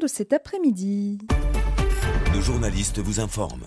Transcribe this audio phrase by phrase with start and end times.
[0.00, 1.18] de cet après-midi.
[2.32, 3.66] Nos journalistes vous informent.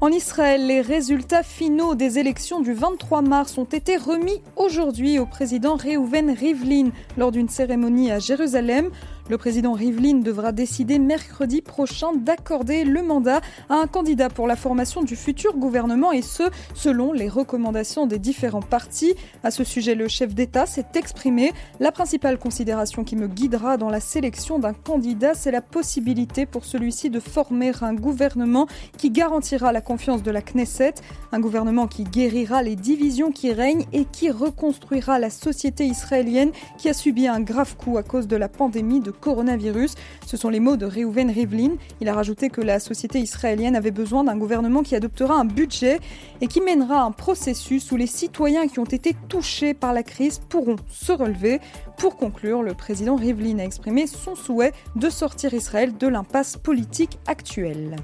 [0.00, 5.26] En Israël, les résultats finaux des élections du 23 mars ont été remis aujourd'hui au
[5.26, 8.90] président Reuven Rivlin lors d'une cérémonie à Jérusalem.
[9.28, 14.56] Le président Rivlin devra décider mercredi prochain d'accorder le mandat à un candidat pour la
[14.56, 16.42] formation du futur gouvernement et ce,
[16.74, 19.14] selon les recommandations des différents partis.
[19.44, 21.52] À ce sujet, le chef d'État s'est exprimé.
[21.78, 26.64] La principale considération qui me guidera dans la sélection d'un candidat, c'est la possibilité pour
[26.64, 28.66] celui-ci de former un gouvernement
[28.98, 30.94] qui garantira la confiance de la Knesset,
[31.30, 36.88] un gouvernement qui guérira les divisions qui règnent et qui reconstruira la société israélienne qui
[36.88, 39.94] a subi un grave coup à cause de la pandémie de coronavirus.
[40.26, 41.76] Ce sont les mots de Reuven Rivlin.
[42.00, 46.00] Il a rajouté que la société israélienne avait besoin d'un gouvernement qui adoptera un budget
[46.40, 50.40] et qui mènera un processus où les citoyens qui ont été touchés par la crise
[50.48, 51.60] pourront se relever.
[51.98, 57.18] Pour conclure, le président Rivlin a exprimé son souhait de sortir Israël de l'impasse politique
[57.26, 57.96] actuelle.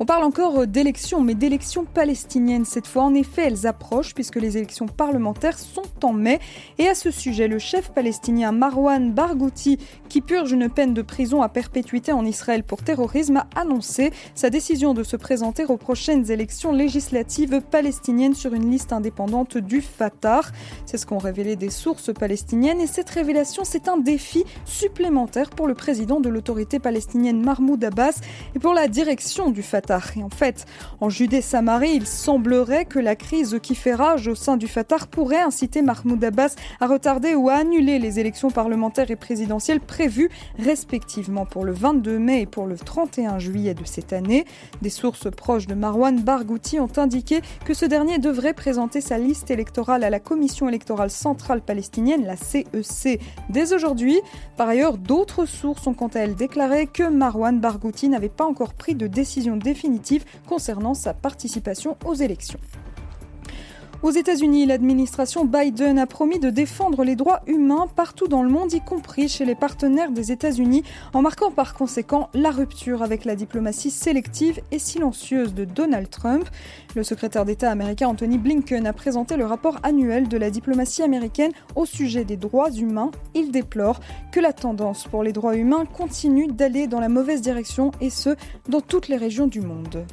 [0.00, 3.02] On parle encore d'élections, mais d'élections palestiniennes cette fois.
[3.02, 6.38] En effet, elles approchent puisque les élections parlementaires sont en mai.
[6.78, 9.76] Et à ce sujet, le chef palestinien Marwan Barghouti,
[10.08, 14.50] qui purge une peine de prison à perpétuité en Israël pour terrorisme, a annoncé sa
[14.50, 20.42] décision de se présenter aux prochaines élections législatives palestiniennes sur une liste indépendante du Fatah.
[20.86, 22.80] C'est ce qu'ont révélé des sources palestiniennes.
[22.80, 28.20] Et cette révélation, c'est un défi supplémentaire pour le président de l'autorité palestinienne Mahmoud Abbas
[28.54, 29.87] et pour la direction du Fatah.
[30.16, 30.66] Et en fait,
[31.00, 35.40] en Judée-Samarie, il semblerait que la crise qui fait rage au sein du Fatah pourrait
[35.40, 40.28] inciter Mahmoud Abbas à retarder ou à annuler les élections parlementaires et présidentielles prévues
[40.58, 44.44] respectivement pour le 22 mai et pour le 31 juillet de cette année.
[44.82, 49.50] Des sources proches de Marwan Barghouti ont indiqué que ce dernier devrait présenter sa liste
[49.50, 54.20] électorale à la Commission électorale centrale palestinienne, la CEC, dès aujourd'hui.
[54.58, 58.74] Par ailleurs, d'autres sources ont quant à elles déclaré que Marwan Barghouti n'avait pas encore
[58.74, 59.77] pris de décision définitive
[60.46, 62.60] concernant sa participation aux élections.
[64.00, 68.72] Aux États-Unis, l'administration Biden a promis de défendre les droits humains partout dans le monde,
[68.72, 73.34] y compris chez les partenaires des États-Unis, en marquant par conséquent la rupture avec la
[73.34, 76.48] diplomatie sélective et silencieuse de Donald Trump.
[76.94, 81.50] Le secrétaire d'État américain Anthony Blinken a présenté le rapport annuel de la diplomatie américaine
[81.74, 83.10] au sujet des droits humains.
[83.34, 83.98] Il déplore
[84.30, 88.36] que la tendance pour les droits humains continue d'aller dans la mauvaise direction et ce,
[88.68, 90.06] dans toutes les régions du monde.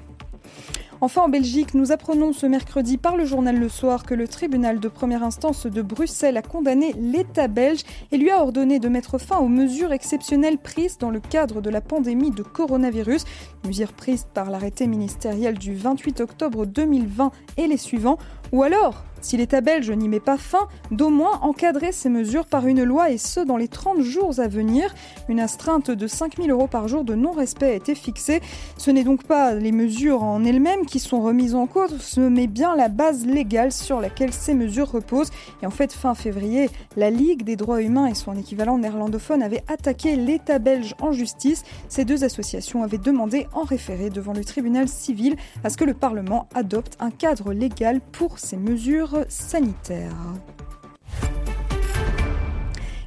[1.06, 4.80] Enfin, en Belgique, nous apprenons ce mercredi par le journal Le Soir que le tribunal
[4.80, 9.20] de première instance de Bruxelles a condamné l'État belge et lui a ordonné de mettre
[9.20, 13.26] fin aux mesures exceptionnelles prises dans le cadre de la pandémie de coronavirus,
[13.68, 18.18] mesures prises par l'arrêté ministériel du 28 octobre 2020 et les suivants,
[18.52, 22.68] ou alors si l'État belge n'y met pas fin, d'au moins encadrer ces mesures par
[22.68, 24.94] une loi et ce dans les 30 jours à venir.
[25.30, 28.40] Une astreinte de 5 000 euros par jour de non-respect a été fixée.
[28.78, 32.76] Ce n'est donc pas les mesures en elles-mêmes qui sont remises en cause, mais bien
[32.76, 35.32] la base légale sur laquelle ces mesures reposent.
[35.64, 39.64] Et en fait, fin février, la Ligue des droits humains et son équivalent néerlandophone avaient
[39.68, 41.64] attaqué l'État belge en justice.
[41.90, 45.96] Ces deux associations avaient demandé en référé devant le tribunal civil à ce que le
[45.96, 50.16] Parlement adopte un cadre légal pour ces mesures sanitaire.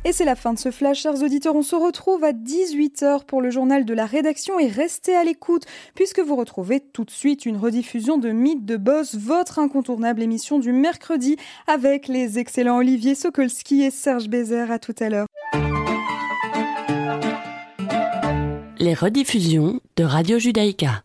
[0.05, 1.55] Et c'est la fin de ce flash, chers auditeurs.
[1.55, 5.65] On se retrouve à 18h pour le journal de la rédaction et restez à l'écoute
[5.95, 10.59] puisque vous retrouvez tout de suite une rediffusion de Mythe de Boss, votre incontournable émission
[10.59, 11.37] du mercredi
[11.67, 14.71] avec les excellents Olivier Sokolski et Serge Bézère.
[14.71, 15.27] À tout à l'heure.
[18.79, 21.03] Les rediffusions de Radio Judaïka.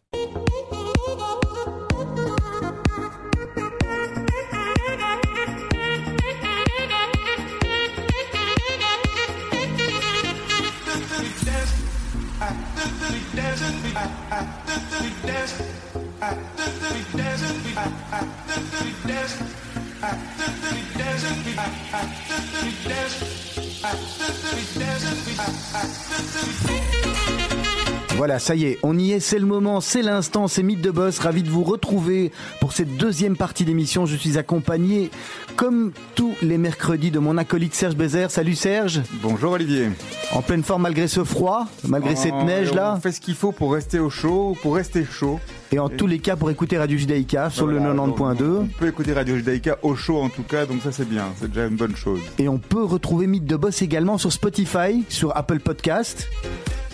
[28.34, 30.90] Voilà, ça y est, on y est, c'est le moment, c'est l'instant, c'est Mythe de
[30.90, 34.08] Boss, ravi de vous retrouver pour cette deuxième partie d'émission.
[34.08, 35.12] Je suis accompagné,
[35.56, 38.32] comme tous les mercredis, de mon acolyte Serge Bézère.
[38.32, 39.04] Salut Serge.
[39.22, 39.90] Bonjour Olivier.
[40.34, 42.96] En pleine forme malgré ce froid, malgré cette Oh, neige là.
[42.98, 45.40] On fait ce qu'il faut pour rester au chaud, pour rester chaud.
[45.72, 48.44] Et en tous les cas, pour écouter Radio Judaïka sur Voilà, le donc, 90.2.
[48.44, 51.50] On peut écouter Radio Judaïka au chaud en tout cas, donc ça c'est bien, c'est
[51.50, 52.22] déjà une bonne chose.
[52.40, 56.28] Et on peut retrouver Mythe de Boss également sur Spotify, sur Apple Podcast.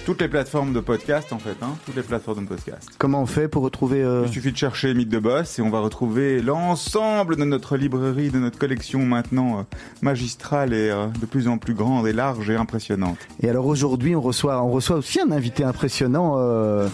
[0.10, 2.90] Toutes les plateformes de podcast en fait, hein, toutes les plateformes de podcast.
[2.98, 5.70] Comment on fait pour retrouver euh, Il suffit de chercher Mythe de Boss et on
[5.70, 9.64] va retrouver l'ensemble de notre librairie, de notre collection maintenant euh,
[10.02, 13.20] magistrale et euh, de plus en plus grande et large et impressionnante.
[13.44, 16.38] Et alors aujourd'hui, on reçoit, on reçoit aussi un invité impressionnant.
[16.40, 16.88] euh,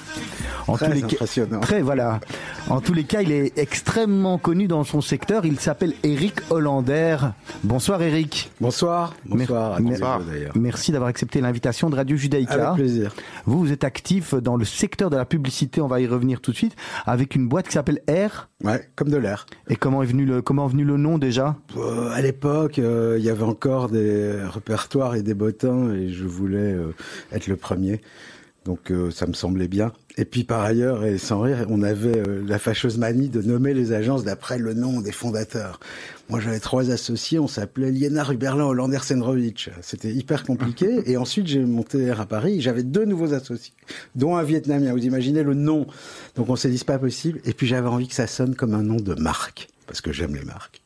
[0.67, 1.59] en Très tous les cas, impressionnant.
[1.61, 2.19] très voilà.
[2.69, 5.45] En tous les cas, il est extrêmement connu dans son secteur.
[5.45, 7.17] Il s'appelle Eric Hollander.
[7.63, 8.51] Bonsoir Eric.
[8.59, 9.13] Bonsoir.
[9.25, 10.19] Bonsoir à tous les Mer-.
[10.55, 12.71] Merci d'avoir accepté l'invitation de Radio Judaïka.
[12.71, 13.04] Avec plaisir.
[13.45, 15.81] Vous, vous êtes actif dans le secteur de la publicité.
[15.81, 16.75] On va y revenir tout de suite
[17.05, 18.49] avec une boîte qui s'appelle R.
[18.63, 19.45] Ouais, comme de l'air.
[19.69, 21.55] Et comment est venu le comment est venu le nom déjà?
[21.77, 26.25] Euh, à l'époque, euh, il y avait encore des répertoires et des bottins et je
[26.25, 26.93] voulais euh,
[27.31, 28.01] être le premier.
[28.65, 29.91] Donc ça me semblait bien.
[30.17, 33.73] Et puis par ailleurs, et sans rire, on avait euh, la fâcheuse manie de nommer
[33.73, 35.79] les agences d'après le nom des fondateurs.
[36.29, 39.69] Moi j'avais trois associés, on s'appelait Liena Ruberlin Hollander Senrovic.
[39.81, 41.01] C'était hyper compliqué.
[41.05, 43.73] et ensuite j'ai monté R à Paris, j'avais deux nouveaux associés,
[44.15, 44.93] dont un Vietnamien.
[44.93, 45.85] Vous imaginez le nom.
[46.35, 47.41] Donc on s'est dit c'est pas possible.
[47.43, 50.35] Et puis j'avais envie que ça sonne comme un nom de marque, parce que j'aime
[50.35, 50.81] les marques.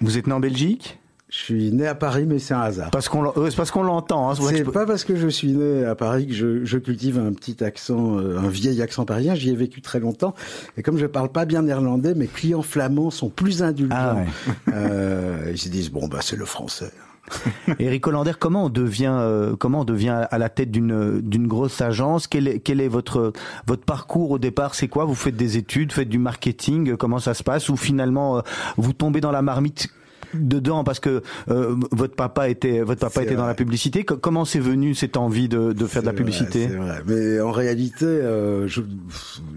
[0.00, 0.98] Vous êtes né en Belgique?
[1.34, 2.90] Je suis né à Paris, mais c'est un hasard.
[2.90, 4.28] Parce qu'on parce qu'on l'entend.
[4.30, 7.18] hein, c'est peux- pas parce que je suis né à Paris que je, je cultive
[7.18, 9.34] un petit accent, euh, un vieil accent parisien.
[9.34, 10.34] J'y ai vécu très longtemps.
[10.76, 13.96] Et comme je parle pas bien néerlandais, mes clients flamands sont plus indulgents.
[13.98, 14.26] Ah ouais.
[14.74, 16.90] Euh, ils se disent bon bah c'est le français.
[17.78, 21.80] Eric Hollander, comment on devient, euh, comment on devient à la tête d'une d'une grosse
[21.80, 22.26] agence?
[22.26, 23.32] Quel est, quel est votre
[23.66, 24.74] votre parcours au départ?
[24.74, 25.06] C'est quoi?
[25.06, 26.96] Vous faites des études, faites du marketing?
[26.96, 27.70] Comment ça se passe?
[27.70, 28.42] Ou finalement
[28.76, 29.88] vous tombez dans la marmite
[30.34, 34.04] dedans parce que euh, votre papa était votre papa était dans la publicité.
[34.04, 36.66] Co- Comment c'est venu cette envie de, de faire de la publicité?
[36.66, 37.02] vrai.
[37.06, 38.68] Mais en réalité, euh,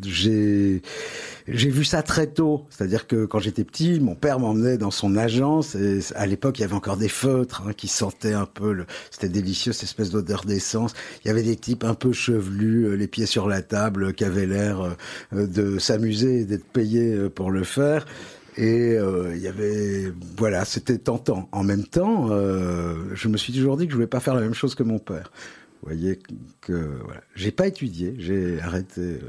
[0.03, 0.81] j'ai
[1.47, 2.65] j'ai vu ça très tôt.
[2.69, 5.75] C'est-à-dire que quand j'étais petit, mon père m'emmenait dans son agence.
[5.75, 8.73] Et à l'époque, il y avait encore des feutres hein, qui sentaient un peu.
[8.73, 8.85] Le...
[9.11, 10.93] C'était délicieux, cette espèce d'odeur d'essence.
[11.23, 14.23] Il y avait des types un peu chevelus, euh, les pieds sur la table, qui
[14.23, 14.95] avaient l'air
[15.33, 18.05] euh, de s'amuser et d'être payés euh, pour le faire.
[18.57, 21.49] Et euh, il y avait, voilà, c'était tentant.
[21.51, 24.41] En même temps, euh, je me suis toujours dit que je voulais pas faire la
[24.41, 25.31] même chose que mon père.
[25.85, 26.17] Vous voyez
[26.61, 26.73] que
[27.03, 29.19] voilà, j'ai pas étudié, j'ai arrêté euh,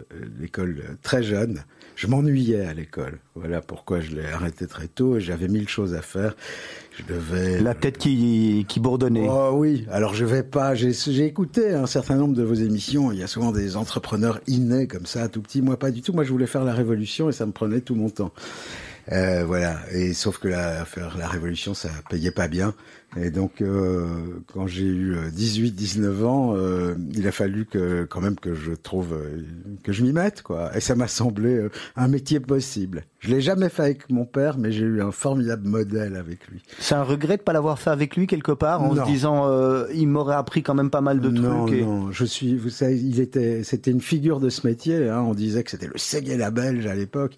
[0.40, 1.64] l'école euh, très jeune.
[1.96, 3.19] Je m'ennuyais à l'école.
[3.34, 5.17] Voilà pourquoi je l'ai arrêté très tôt.
[5.17, 6.34] et J'avais mille choses à faire.
[6.96, 9.26] Je devais La tête qui qui bourdonnait.
[9.28, 10.75] Oh oui, alors je vais pas.
[10.75, 13.12] J'ai j'ai écouté un certain nombre de vos émissions.
[13.12, 15.61] Il y a souvent des entrepreneurs innés comme ça, tout petit.
[15.61, 16.14] Moi, pas du tout.
[16.14, 18.32] Moi, je voulais faire la révolution et ça me prenait tout mon temps.
[19.12, 19.80] Euh, voilà.
[19.92, 22.74] Et sauf que la, faire la révolution, ça payait pas bien.
[23.18, 24.06] Et donc, euh,
[24.52, 28.72] quand j'ai eu 18, 19 ans, euh, il a fallu que, quand même, que je
[28.72, 29.42] trouve, euh,
[29.82, 30.76] que je m'y mette, quoi.
[30.76, 33.04] Et ça m'a semblé euh, un métier possible.
[33.20, 36.62] Je l'ai jamais fait avec mon père, mais j'ai eu un formidable modèle avec lui.
[36.78, 39.04] C'est un regret de pas l'avoir fait avec lui quelque part en Non.
[39.04, 41.78] se disant euh, il m'aurait appris quand même pas mal de non, trucs.
[41.78, 45.08] et- Non, je suis, vous savez, il était, c'était une figure de ce métier.
[45.08, 47.34] Hein, on disait que c'était le Séguéla belge à l'époque.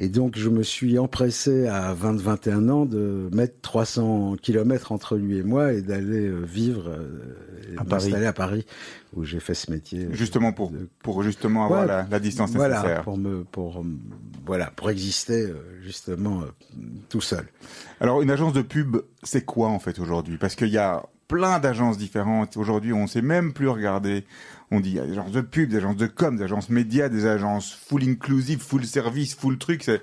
[0.00, 5.38] Et donc, je me suis empressé à 20-21 ans de mettre 300 kilomètres entre lui
[5.38, 8.66] et moi et d'aller euh, vivre, euh, et À m'installer à Paris,
[9.14, 10.08] où j'ai fait ce métier.
[10.12, 13.02] Justement pour, de- pour justement avoir Ouais, la, la distance voilà, nécessaire.
[13.02, 13.84] pour me, pour, euh,
[14.46, 16.46] voilà, pour exister euh, justement euh,
[17.08, 17.46] tout seul.
[18.00, 20.36] Alors, une agence de pub, c'est quoi en fait aujourd'hui?
[20.38, 22.56] Parce qu'il y a plein d'agences différentes.
[22.56, 24.24] Aujourd'hui, on sait même plus regarder.
[24.70, 26.70] On dit il y a des agences de pub, des agences de com, des agences
[26.70, 29.82] médias, des agences full inclusive, full service, full truc.
[29.84, 30.00] C'est,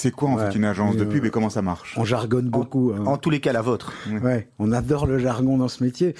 [0.00, 1.94] c'est quoi en Ouais, fait une agence de mais, pub euh, et comment ça marche?
[1.98, 2.92] On jargonne beaucoup.
[2.96, 3.04] hein.
[3.04, 3.92] En tous les cas, la vôtre.
[4.22, 6.14] Ouais, on adore le jargon dans ce métier.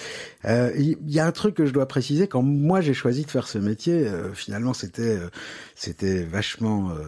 [0.44, 2.26] Euh, Il y a un truc que je dois préciser.
[2.26, 5.28] Quand moi j'ai choisi de faire ce métier, euh, finalement c'était euh,
[5.76, 7.04] c'était vachement euh,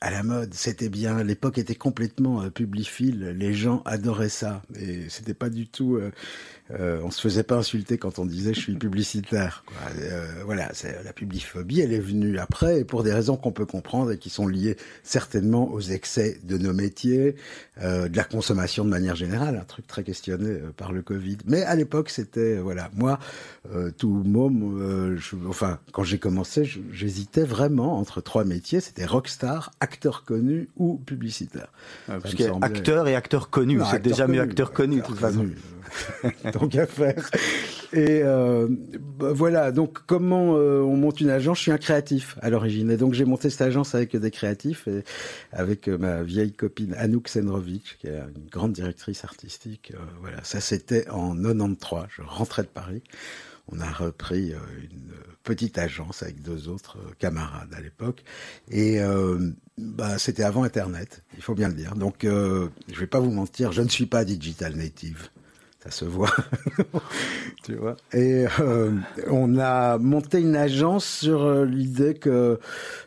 [0.00, 0.54] à la mode.
[0.54, 1.22] C'était bien.
[1.22, 3.34] L'époque était complètement euh, publiphile.
[3.38, 5.98] Les gens adoraient ça et c'était pas du tout.
[6.70, 9.62] Euh, on se faisait pas insulter quand on disait je suis publicitaire.
[9.66, 9.76] Quoi.
[10.00, 11.80] Euh, voilà, c'est la publiphobie.
[11.80, 14.76] Elle est venue après et pour des raisons qu'on peut comprendre et qui sont liées
[15.02, 17.34] certainement aux excès de nos métiers,
[17.82, 21.38] euh, de la consommation de manière générale, un truc très questionné euh, par le Covid.
[21.46, 23.18] Mais à l'époque, c'était euh, voilà, moi,
[23.74, 28.80] euh, tout môme, euh, je- enfin, quand j'ai commencé, je- j'hésitais vraiment entre trois métiers.
[28.80, 31.70] C'était rockstar, acteur connu ou publicitaire.
[32.06, 34.72] Parce me que semblait- acteur et acteur connu, non, c'est acteur déjà mieux connu, acteur
[34.72, 35.38] connu de toute façon.
[35.40, 35.56] connu.
[36.52, 37.30] Tant qu'à faire.
[37.92, 38.68] Et euh,
[39.18, 41.58] bah, voilà, donc comment euh, on monte une agence?
[41.58, 42.90] Je suis un créatif à l'origine.
[42.90, 45.04] Et donc j'ai monté cette agence avec des créatifs et
[45.52, 49.92] avec euh, ma vieille copine Anouk Senrovic, qui est une grande directrice artistique.
[50.20, 52.04] Voilà, ça c'était en 93.
[52.16, 53.02] Je rentrais de Paris.
[53.70, 55.12] On a repris une
[55.44, 58.24] petite agence avec deux autres camarades à l'époque.
[58.70, 59.00] Et
[59.78, 61.94] bah, c'était avant Internet, il faut bien le dire.
[61.94, 65.28] Donc, euh, je vais pas vous mentir, je ne suis pas digital native.
[65.84, 66.30] Ça se voit,
[67.64, 67.96] tu vois.
[68.12, 68.92] Et euh,
[69.28, 72.60] on a monté une agence sur euh, l'idée que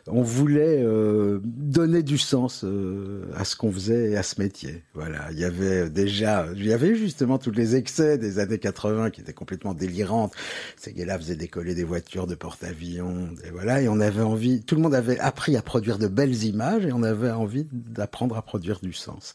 [0.08, 4.82] on voulait euh, donner du sens euh, à ce qu'on faisait et à ce métier.
[4.92, 9.08] Voilà, il y avait déjà, il y avait justement tous les excès des années 80
[9.08, 10.34] qui étaient complètement délirantes.
[10.76, 14.74] Ces gars-là faisaient décoller des voitures de porte-avions, et voilà, et on avait envie, tout
[14.74, 18.42] le monde avait appris à produire de belles images et on avait envie d'apprendre à
[18.42, 19.32] produire du sens.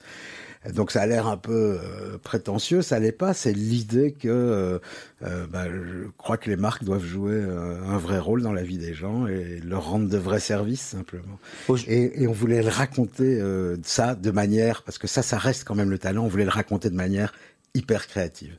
[0.76, 3.34] Donc ça a l'air un peu euh, prétentieux, ça l'est pas.
[3.34, 4.78] C'est l'idée que euh,
[5.24, 8.62] euh, bah, je crois que les marques doivent jouer euh, un vrai rôle dans la
[8.62, 11.40] vie des gens et leur rendre de vrais services simplement.
[11.88, 15.64] Et, et on voulait le raconter euh, ça de manière, parce que ça, ça reste
[15.64, 16.26] quand même le talent.
[16.26, 17.34] On voulait le raconter de manière
[17.74, 18.56] hyper créative.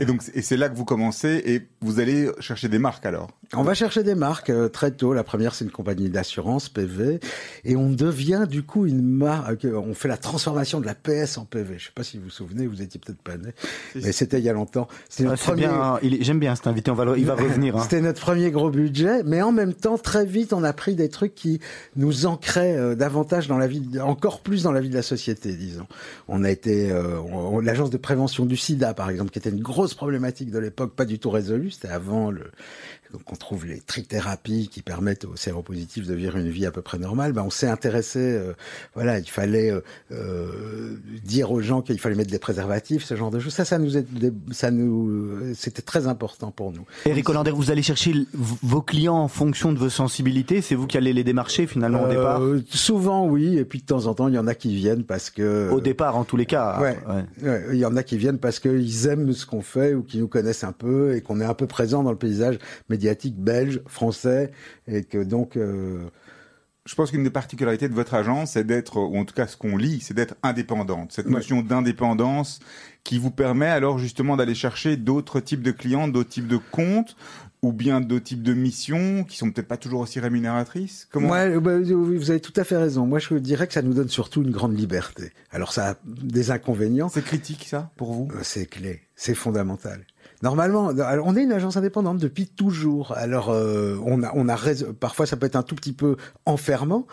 [0.00, 3.32] Et donc, et c'est là que vous commencez et vous allez chercher des marques alors?
[3.56, 5.14] On va chercher des marques euh, très tôt.
[5.14, 7.18] La première, c'est une compagnie d'assurance PV,
[7.64, 9.64] et on devient du coup une marque.
[9.64, 11.76] euh, On fait la transformation de la PS en PV.
[11.78, 13.54] Je sais pas si vous vous souvenez, vous étiez peut-être pas né,
[13.94, 14.86] mais c'était il y a longtemps.
[15.08, 17.34] C'était Ah, notre c'est bien, est- j'aime bien cet invité, on va le- il va
[17.36, 17.74] revenir.
[17.74, 17.80] hein.
[17.82, 21.08] C'était notre premier gros budget, mais en même temps, très vite, on a pris des
[21.08, 21.58] trucs qui
[21.96, 25.54] nous ancraient euh, davantage dans la vie, encore plus dans la vie de la société,
[25.54, 25.86] disons.
[26.28, 27.16] On a été euh,
[27.62, 31.06] l'agence de prévention du SIDA, par exemple, qui était une grosse problématique de l'époque, pas
[31.06, 31.70] du tout résolue.
[31.70, 32.42] C'était avant le
[33.12, 36.82] donc on trouve les trithérapies qui permettent aux séropositifs de vivre une vie à peu
[36.82, 37.32] près normale.
[37.32, 38.52] Ben on s'est intéressé, euh,
[38.94, 39.80] voilà, il fallait euh,
[40.12, 43.54] euh, dire aux gens qu'il fallait mettre des préservatifs, ce genre de choses.
[43.54, 44.06] Ça, ça nous, est,
[44.50, 46.84] ça nous, c'était très important pour nous.
[47.06, 50.96] Eric Hollander, vous allez chercher vos clients en fonction de vos sensibilités, c'est vous qui
[50.96, 52.42] allez les démarcher finalement au départ?
[52.42, 55.04] Euh, Souvent, oui, et puis de temps en temps, il y en a qui viennent
[55.04, 55.70] parce que.
[55.70, 56.80] Au départ, en tous les cas.
[56.80, 56.98] Ouais.
[57.08, 57.48] ouais.
[57.48, 60.18] Ouais, Il y en a qui viennent parce qu'ils aiment ce qu'on fait ou qui
[60.18, 62.58] nous connaissent un peu et qu'on est un peu présent dans le paysage
[62.98, 64.50] médiatique belge, français,
[64.88, 65.56] et que donc.
[65.56, 66.08] euh,
[66.90, 69.58] Je pense qu'une des particularités de votre agence, c'est d'être, ou en tout cas ce
[69.58, 71.12] qu'on lit, c'est d'être indépendante.
[71.12, 71.32] Cette Ouais.
[71.32, 72.60] notion d'indépendance
[73.04, 77.14] qui vous permet alors justement d'aller chercher d'autres types de clients, d'autres types de comptes,
[77.60, 81.06] ou bien d'autres types de missions qui sont peut-être pas toujours aussi rémunératrices.
[81.12, 83.04] Comment Ouais, bah, vous avez tout à fait raison.
[83.04, 85.32] Moi, je dirais que ça nous donne surtout une grande liberté.
[85.50, 87.10] Alors, ça a des inconvénients.
[87.10, 88.28] C'est critique ça pour vous?
[88.32, 90.06] Euh, C'est clé, c'est fondamental.
[90.42, 93.12] Normalement, alors, on est une agence indépendante depuis toujours.
[93.16, 94.56] Alors, euh, on a, on a
[95.00, 96.16] parfois ça peut être un tout petit peu
[96.46, 97.06] enfermant.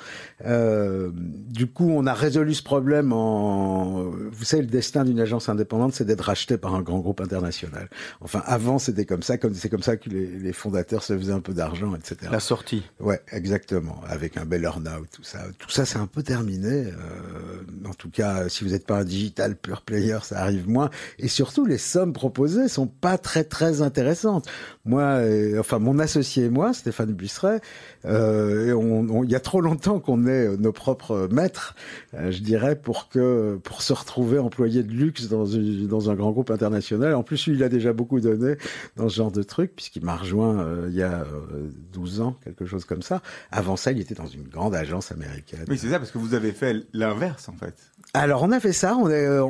[0.45, 5.49] Euh, du coup, on a résolu ce problème en, vous savez, le destin d'une agence
[5.49, 7.89] indépendante, c'est d'être racheté par un grand groupe international.
[8.21, 11.33] Enfin, avant, c'était comme ça, comme c'est comme ça que les, les fondateurs se faisaient
[11.33, 12.29] un peu d'argent, etc.
[12.31, 12.83] La sortie.
[12.99, 14.01] Ouais, exactement.
[14.07, 15.39] Avec un bel earn-out, tout ça.
[15.57, 16.85] Tout ça, c'est un peu terminé.
[16.85, 20.89] Euh, en tout cas, si vous n'êtes pas un digital pure player, ça arrive moins.
[21.17, 24.47] Et surtout, les sommes proposées sont pas très très intéressantes.
[24.85, 27.61] Moi, euh, enfin mon associé et moi, Stéphane Busseret,
[28.05, 28.75] euh,
[29.23, 31.75] il y a trop longtemps qu'on est euh, nos propres maîtres,
[32.13, 37.15] je dirais, pour que pour se retrouver employé de luxe dans, un grand groupe international.
[37.15, 38.55] En plus, lui, il a déjà beaucoup donné
[38.95, 42.65] dans ce genre de truc, puisqu'il m'a rejoint il y a euh, 12 ans, quelque
[42.65, 43.21] chose comme ça.
[43.51, 45.65] Avant ça, il était dans une grande agence américaine.
[45.67, 47.75] Oui, c'est ça, parce que vous avez fait l'inverse en fait.
[48.17, 49.49] Alors on a fait ça, on est euh, en,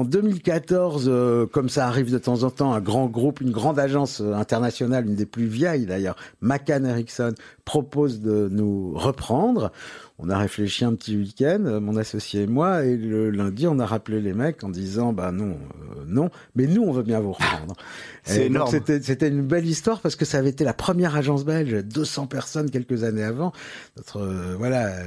[0.00, 3.76] en 2014, euh, comme ça arrive de temps en temps, un grand groupe, une grande
[3.76, 9.72] agence euh, internationale, une des plus vieilles d'ailleurs, McCann Erickson, propose de nous reprendre.
[10.18, 13.80] On a réfléchi un petit week-end, euh, mon associé et moi, et le lundi, on
[13.80, 15.56] a rappelé les mecs en disant, bah non,
[15.96, 17.74] euh, non, mais nous, on veut bien vous reprendre.
[18.22, 18.70] C'est énorme.
[18.70, 22.70] C'était une belle histoire parce que ça avait été la première agence belge, 200 personnes
[22.70, 23.52] quelques années avant.
[23.96, 25.04] Notre euh, voilà, euh,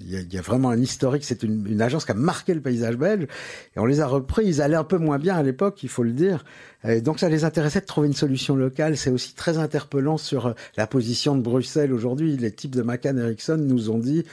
[0.00, 1.24] il y, y a vraiment un historique.
[1.24, 3.24] C'est une, une agence qui a marqué le paysage belge
[3.74, 4.46] et on les a repris.
[4.46, 6.44] Ils allaient un peu moins bien à l'époque, il faut le dire.
[6.84, 8.96] Et donc ça les intéressait de trouver une solution locale.
[8.96, 12.36] C'est aussi très interpellant sur euh, la position de Bruxelles aujourd'hui.
[12.36, 14.24] Les types de McCann Erickson nous ont dit,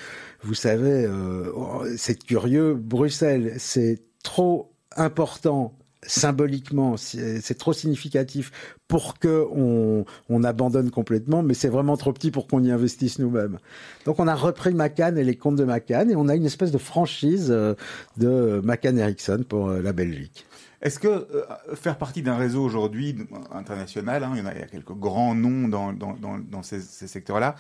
[0.44, 5.74] vous savez, euh, oh, c'est curieux, Bruxelles, c'est trop important
[6.08, 8.52] symboliquement, c'est trop significatif
[8.88, 13.20] pour que on, on abandonne complètement, mais c'est vraiment trop petit pour qu'on y investisse
[13.20, 13.58] nous-mêmes.
[14.06, 16.72] Donc on a repris Macan et les comptes de Macan et on a une espèce
[16.72, 17.76] de franchise euh,
[18.18, 20.46] de Macan Ericsson pour euh, la Belgique.
[20.84, 23.16] Est-ce que euh, faire partie d'un réseau aujourd'hui
[23.52, 27.56] international, hein, il, y a, quelques grands noms dans, ces secteurs-là,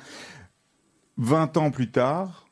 [1.17, 2.47] 20 ans plus tard,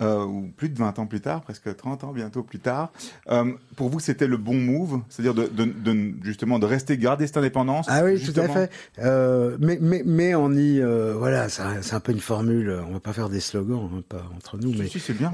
[0.00, 2.92] euh, ou plus de 20 ans plus tard, presque 30 ans bientôt plus tard,
[3.30, 7.26] euh, pour vous c'était le bon move, c'est-à-dire de, de, de- justement de rester garder
[7.26, 8.70] cette indépendance Ah oui, justement tout à fait.
[8.98, 10.80] Euh, mais, mais, mais on y,
[11.16, 12.76] voilà, c'est un, peu une formule.
[12.88, 15.32] On va pas faire des slogans, hein, pas entre nous, mais si, c'est bien.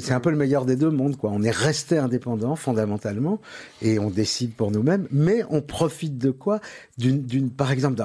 [0.00, 1.30] C'est un peu le meilleur des deux mondes, quoi.
[1.32, 3.40] On est resté indépendant fondamentalement
[3.82, 6.60] et on décide pour nous-mêmes, mais on profite de quoi?
[6.96, 8.02] D'une, par exemple,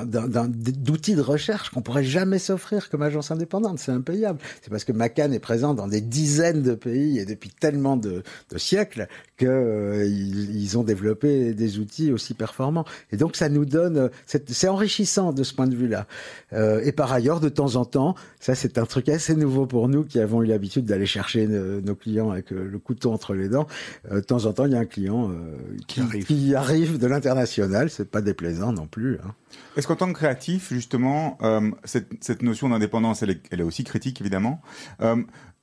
[0.50, 3.79] d'outils de recherche qu'on pourrait jamais s'offrir comme agence indépendante.
[3.79, 4.39] C'est impayable.
[4.62, 7.97] C'est parce que Macan est présent dans des des dizaines de pays et depuis tellement
[7.97, 9.07] de, de siècles
[9.38, 12.85] qu'ils euh, ils ont développé des outils aussi performants.
[13.12, 16.07] Et donc ça nous donne, c'est enrichissant de ce point de vue-là.
[16.53, 19.88] Euh, et par ailleurs, de temps en temps, ça c'est un truc assez nouveau pour
[19.88, 23.67] nous qui avons eu l'habitude d'aller chercher nos clients avec le couteau entre les dents.
[24.09, 25.31] de temps en temps, il y a un client
[25.88, 26.25] qui, arrive.
[26.25, 26.97] qui, arrive.
[26.97, 27.89] de l'international.
[27.89, 29.19] C'est pas déplaisant non plus.
[29.23, 29.33] Hein.
[29.75, 34.21] Est-ce qu'en tant que créatif, justement, euh, cette, cette, notion d'indépendance, elle est, aussi critique,
[34.21, 34.62] évidemment.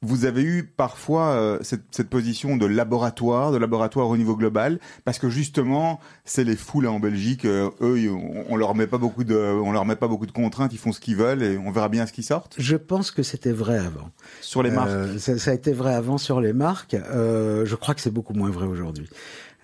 [0.03, 4.37] Euh, vous avez eu parfois euh, cette, cette, position de laboratoire, de laboratoire au niveau
[4.37, 7.47] global, parce que justement, c'est les foules en Belgique.
[7.47, 10.73] eux, on, on, leur met pas beaucoup de, on leur met pas beaucoup de contraintes.
[10.73, 12.49] Ils font ce qu'ils veulent et on verra bien ce qui sort.
[12.59, 14.11] Je pense que c'était vrai avant.
[14.41, 15.19] Sur les marques.
[15.19, 16.97] Ça, ça, a été vrai avant sur les marques.
[16.97, 19.09] je crois que c'est beaucoup moins vrai aujourd'hui.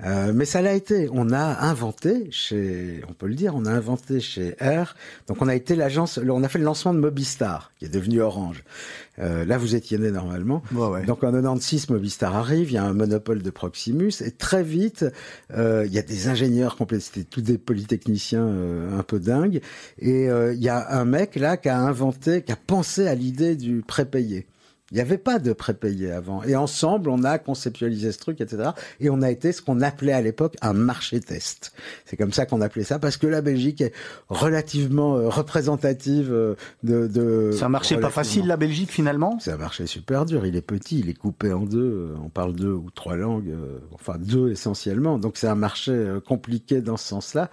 [0.05, 1.09] Euh, mais ça l'a été.
[1.13, 4.95] On a inventé chez, on peut le dire, on a inventé chez R.
[5.27, 8.21] Donc on a été l'agence, on a fait le lancement de Mobistar, qui est devenu
[8.21, 8.63] Orange.
[9.19, 10.63] Euh, là, vous étiez né normalement.
[10.73, 11.05] ouais.
[11.05, 15.07] Donc en 96, Mobistar arrive, il y a un monopole de Proximus, et très vite,
[15.55, 19.61] euh, il y a des ingénieurs complets, c'était tous des polytechniciens euh, un peu dingues,
[19.99, 23.15] et euh, il y a un mec là qui a inventé, qui a pensé à
[23.15, 24.47] l'idée du prépayé.
[24.93, 26.45] Il n'y avait pas de prépayé avant.
[26.45, 28.71] Et ensemble, on a conceptualisé ce truc, etc.
[29.01, 31.73] Et on a été ce qu'on appelait à l'époque un marché test.
[32.05, 33.93] C'est comme ça qu'on appelait ça, parce que la Belgique est
[34.29, 37.09] relativement euh, représentative euh, de...
[37.09, 39.37] de c'est un marché pas facile, la Belgique, finalement?
[39.41, 40.47] C'est un marché super dur.
[40.47, 41.81] Il est petit, il est coupé en deux.
[41.81, 43.53] Euh, on parle deux ou trois langues,
[43.93, 45.19] enfin deux essentiellement.
[45.19, 47.51] Donc c'est un marché compliqué dans ce sens-là.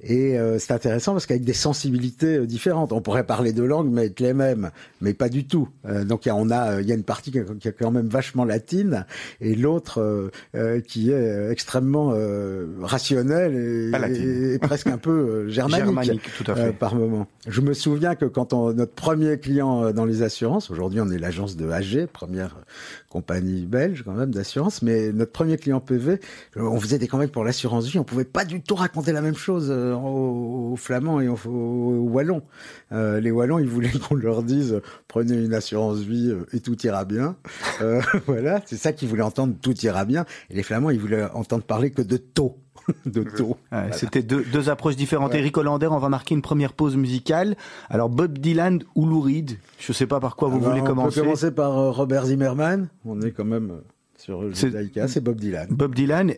[0.00, 2.92] Et c'est intéressant parce qu'avec des sensibilités différentes.
[2.92, 4.70] On pourrait parler deux langues, mais être les mêmes.
[5.00, 5.68] Mais pas du tout.
[6.04, 9.06] Donc on a il y a une partie qui est quand même vachement latine
[9.40, 12.14] et l'autre euh, euh, qui est extrêmement
[12.82, 16.72] rationnelle et, presque un peu germanique, tout à fait.
[16.72, 17.26] par moment.
[17.46, 21.18] Je me souviens que quand on, notre premier client dans les assurances, aujourd'hui on est
[21.18, 22.56] l'agence de AG, première
[23.16, 26.20] compagnie belge quand même d'assurance, mais notre premier client PV,
[26.56, 29.36] on faisait des campagnes pour l'assurance vie, on pouvait pas du tout raconter la même
[29.36, 31.38] chose aux, Flamands et aux,
[32.10, 32.42] Wallons.
[32.90, 37.36] les Wallons, ils voulaient qu'on leur dise prenez une assurance vie et tout ira bien.
[37.80, 40.24] Euh, voilà, c'est ça qu'ils voulaient entendre, tout ira bien.
[40.50, 42.58] Et les Flamands, ils voulaient entendre parler que de taux.
[43.06, 43.56] de taux.
[43.92, 45.34] C'était deux, deux, approches différentes.
[45.34, 47.56] Eric Hollander, on va marquer une première pause musicale.
[47.88, 49.58] Alors Bob Dylan ou Lou Reed?
[49.78, 51.20] Je sais pas par quoi vous voulez commencer.
[51.20, 52.88] On peut commencer par euh, Robert Zimmerman.
[53.04, 53.80] On est quand même euh,
[54.16, 55.68] sur le c'est Bob Dylan.
[55.70, 56.34] Bob Dylan.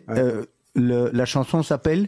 [0.75, 2.07] le, la chanson s'appelle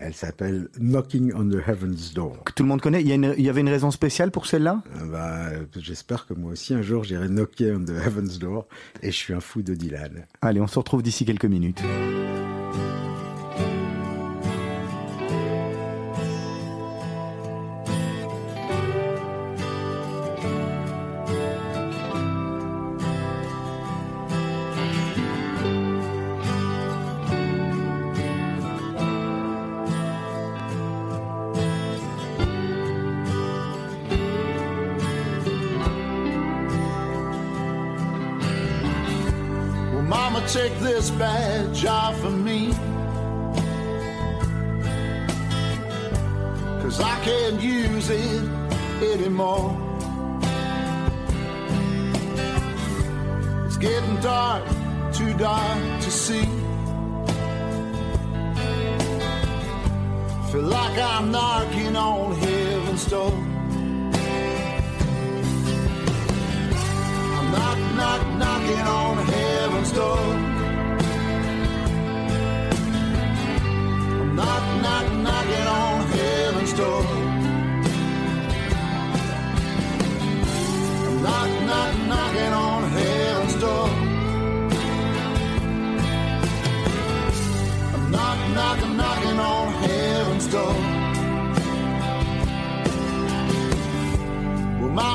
[0.00, 2.44] elle s'appelle Knocking on the Heaven's Door.
[2.44, 3.02] Que tout le monde connaît.
[3.02, 4.82] Il y, il y avait une raison spéciale pour celle-là?
[5.10, 8.68] Bah, J'espère que moi aussi, un jour, j'irai knocker on the Heaven's Door.
[9.02, 10.24] Et je suis un fou de Dylan.
[10.40, 11.82] Allez, on se retrouve d'ici quelques minutes.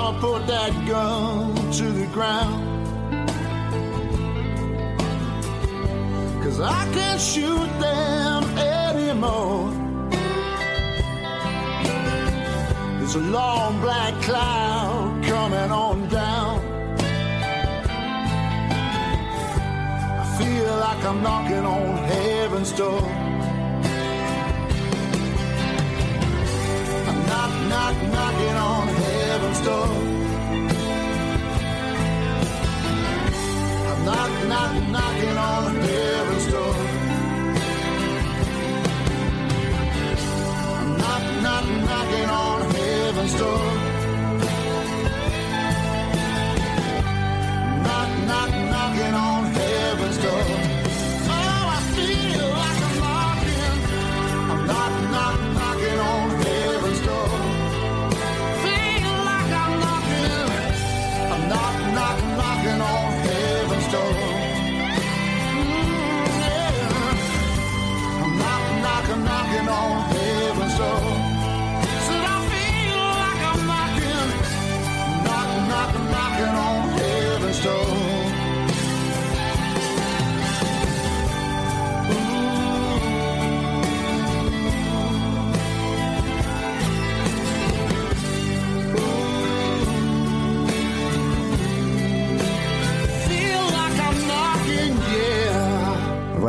[0.04, 2.62] Mama put that gun to the ground.
[6.44, 9.72] Cause I can't shoot them anymore.
[13.00, 16.60] There's a long black cloud coming on down.
[20.20, 23.23] I feel like I'm knocking on heaven's door.
[27.74, 29.88] Knock, knock, knocking on heaven's door.
[33.90, 36.76] I'm knock, knock, knocking on heaven's door.
[40.78, 43.73] I'm knock, knock, knocking on heaven's door.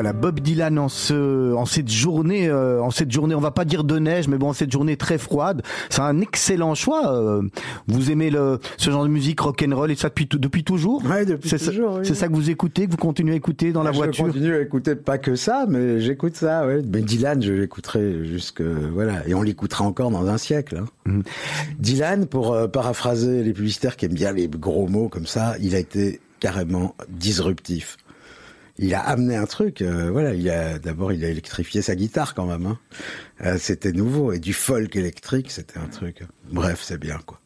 [0.05, 3.65] Voilà, Bob Dylan en ce, en cette journée, euh, en cette journée, on va pas
[3.65, 7.11] dire de neige, mais bon, cette journée très froide, c'est un excellent choix.
[7.15, 7.41] euh.
[7.89, 11.03] vous aimez le, ce genre de musique rock and roll et ça depuis, depuis toujours?
[11.07, 12.01] Ouais, depuis C'est ça, toujours, oui.
[12.05, 14.27] c'est ça que vous écoutez, que vous continuez à écouter dans la je voiture?
[14.27, 16.83] continue à écouter pas que ça, mais j'écoute ça, ouais.
[16.87, 19.27] Mais Dylan, je l'écouterai jusque, voilà.
[19.27, 20.87] Et on l'écoutera encore dans un siècle, hein.
[21.07, 21.23] Mhm.
[21.79, 25.75] Dylan, pour euh, paraphraser les publicitaires qui aiment bien les gros mots comme ça, il
[25.75, 27.97] a été carrément disruptif.
[28.79, 30.35] Il a amené un truc, euh, voilà.
[30.35, 32.67] Il a d'abord, il a électrifié sa guitare quand même.
[32.67, 32.79] Hein.
[33.45, 36.23] Euh, c'était nouveau et du folk électrique, c'était un truc.
[36.51, 37.39] Bref, c'est bien quoi.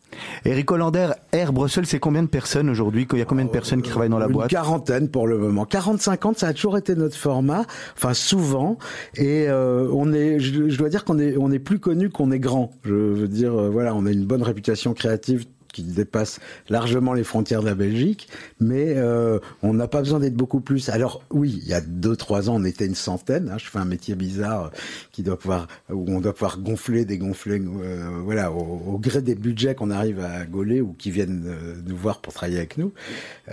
[0.46, 3.06] Eric Hollander, Air Brussels, c'est combien de personnes aujourd'hui?
[3.12, 4.48] Il y a combien de personnes qui travaillent dans la Une boîte?
[4.50, 5.64] quarantaine pour le moment.
[5.64, 8.78] 40-50, ça a toujours été notre format, enfin souvent.
[9.16, 12.30] Et euh, on est, je, je dois dire qu'on est, on est plus connu qu'on
[12.30, 12.72] est grand.
[12.84, 17.24] Je veux dire, euh, voilà, on a une bonne réputation créative qui dépasse largement les
[17.24, 18.28] frontières de la Belgique,
[18.60, 20.88] mais euh, on n'a pas besoin d'être beaucoup plus.
[20.88, 23.50] Alors oui, il y a deux trois ans, on était une centaine.
[23.50, 24.68] Hein, je fais un métier bizarre euh,
[25.12, 29.74] qui doit pouvoir, où on doit pouvoir gonfler, dégonfler, euh, voilà, au, gré des budgets
[29.74, 32.92] qu'on arrive à gauler ou qui viennent euh, nous voir pour travailler avec nous.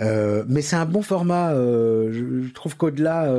[0.00, 1.52] Euh, mais c'est un bon format.
[1.52, 3.32] euh, je, je trouve qu'au-delà,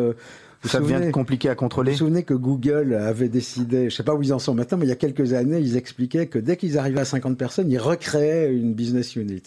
[0.68, 3.96] vous Ça devient souvenez- compliqué à vous contrôler vous souvenez que Google avait décidé, je
[3.96, 6.28] sais pas où ils en sont maintenant, mais il y a quelques années, ils expliquaient
[6.28, 9.44] que dès qu'ils arrivaient à 50 personnes, ils recréaient une business unit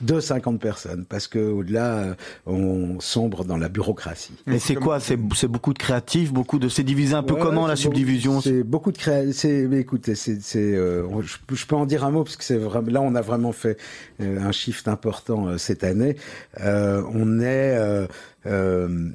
[0.00, 2.14] de 50 personnes, parce que au-delà, euh,
[2.46, 4.32] on sombre dans la bureaucratie.
[4.46, 5.00] Et c'est quoi?
[5.00, 6.68] C'est beaucoup de créatifs, beaucoup de.
[6.68, 8.40] C'est divisé un peu Ouais, comment la subdivision?
[8.40, 9.32] C'est beaucoup de créa...
[9.32, 12.36] c'est mais écoutez, c'est c'est euh, je, peux- je peux en dire un mot parce
[12.36, 13.76] que c'est vraiment là on a vraiment fait
[14.20, 16.16] euh, un shift important euh, cette année.
[16.60, 18.06] Euh, on est euh,
[18.46, 19.10] euh,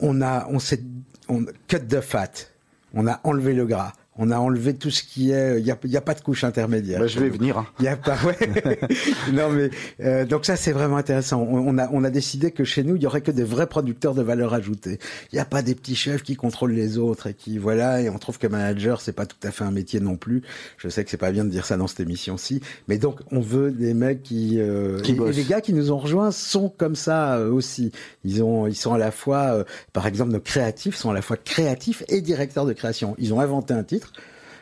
[0.00, 0.82] on, a on s'est
[1.28, 2.50] on cut the fat.
[2.94, 3.92] On a enlevé le gras.
[4.16, 5.58] On a enlevé tout ce qui est.
[5.60, 7.00] Il y a, il y a pas de couche intermédiaire.
[7.00, 7.58] Bah, Je vais venir.
[7.58, 7.66] hein.
[7.80, 8.36] Il y a pas, ouais.
[9.32, 11.42] non mais euh, donc ça c'est vraiment intéressant.
[11.42, 13.66] On, on a on a décidé que chez nous il y aurait que des vrais
[13.66, 14.98] producteurs de valeur ajoutée.
[15.32, 18.08] Il n'y a pas des petits chefs qui contrôlent les autres et qui voilà et
[18.08, 20.42] on trouve que manager c'est pas tout à fait un métier non plus.
[20.78, 23.40] Je sais que c'est pas bien de dire ça dans cette émission-ci, mais donc on
[23.40, 26.68] veut des mecs qui, euh, Qui et- et, les gars qui nous ont rejoints sont
[26.68, 27.90] comme ça euh, aussi.
[28.24, 31.22] Ils ont ils sont à la fois euh, par exemple nos créatifs sont à la
[31.22, 33.16] fois créatifs et directeurs de création.
[33.18, 34.03] Ils ont inventé un titre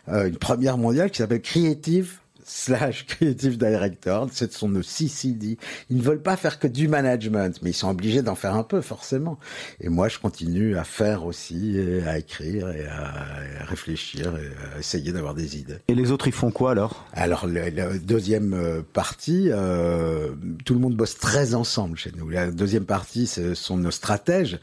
[0.09, 5.59] euh, une première mondiale qui s'appelle Creative slash Creative Director, ce sont nos CCD.
[5.90, 8.62] Ils ne veulent pas faire que du management, mais ils sont obligés d'en faire un
[8.62, 9.38] peu, forcément.
[9.81, 14.78] Et moi, je continue à faire aussi, et à écrire, et à, réfléchir, et à
[14.78, 15.78] essayer d'avoir des idées.
[15.88, 17.07] Et les autres, ils font quoi alors?
[17.12, 20.33] Alors, la deuxième euh, partie, euh,
[20.64, 22.28] tout le monde bosse très ensemble chez nous.
[22.28, 24.59] La deuxième partie, ce sont nos stratèges.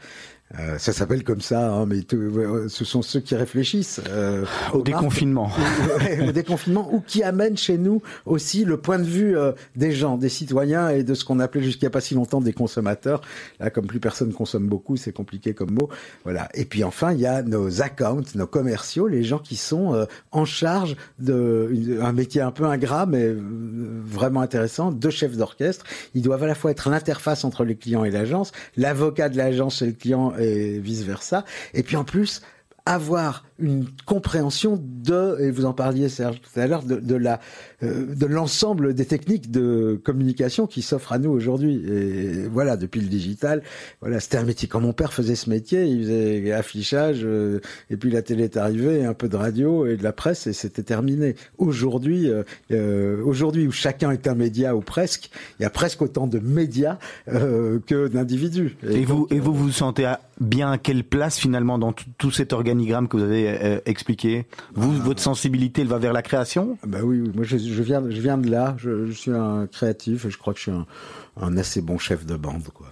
[0.58, 4.44] Euh, ça s'appelle comme ça, hein, mais tout- euh, ce sont ceux qui réfléchissent euh,
[4.72, 5.48] Au marques, déconfinement.
[5.98, 9.92] Ouais, au déconfinement, ou qui amènent chez nous aussi le point de vue euh, des
[9.92, 13.20] gens, des citoyens et de ce qu'on appelait jusqu'à pas si longtemps des consommateurs.
[13.60, 15.88] Là, comme plus personne consomme beaucoup, c'est compliqué comme mot.
[16.24, 16.48] Voilà.
[16.54, 20.06] Et puis enfin, il y a nos accounts, nos commerciaux, les gens qui sont euh,
[20.32, 23.40] en charge de une- un métier un peu ingrat, mais euh,
[24.04, 25.84] vraiment intéressant, de chefs d'orchestre.
[26.14, 29.80] Ils doivent à la fois être l'interface entre les clients et l'agence, l'avocat de l'agence
[29.82, 31.44] et le client et vice versa.
[31.74, 32.42] Et puis en plus,
[32.86, 37.40] avoir une compréhension de, et vous en parliez Serge tout à l'heure, de, de la,
[37.82, 41.82] euh, de l'ensemble des techniques de communication qui s'offrent à nous aujourd'hui.
[41.86, 43.62] Et voilà, depuis le digital,
[44.00, 44.68] voilà, c'était un métier.
[44.68, 48.56] Quand mon père faisait ce métier, il faisait affichage, euh, et puis la télé est
[48.56, 51.36] arrivée, un peu de radio et de la presse, et c'était terminé.
[51.58, 56.02] Aujourd'hui, euh, euh, aujourd'hui où chacun est un média ou presque, il y a presque
[56.02, 58.76] autant de médias euh, que d'individus.
[58.88, 62.30] Et vous, donc, et vous vous sentez à- bien à quelle place finalement dans tout
[62.30, 65.04] cet organigramme que vous avez euh, expliqué Vous, Ah.
[65.04, 66.78] votre sensibilité, elle va vers la création?
[66.86, 67.30] Bah oui, oui.
[67.34, 68.74] moi je, je viens, je viens de là.
[68.78, 70.86] Je, je suis un créatif et je crois que je suis un,
[71.40, 72.88] un assez bon chef de bande, quoi.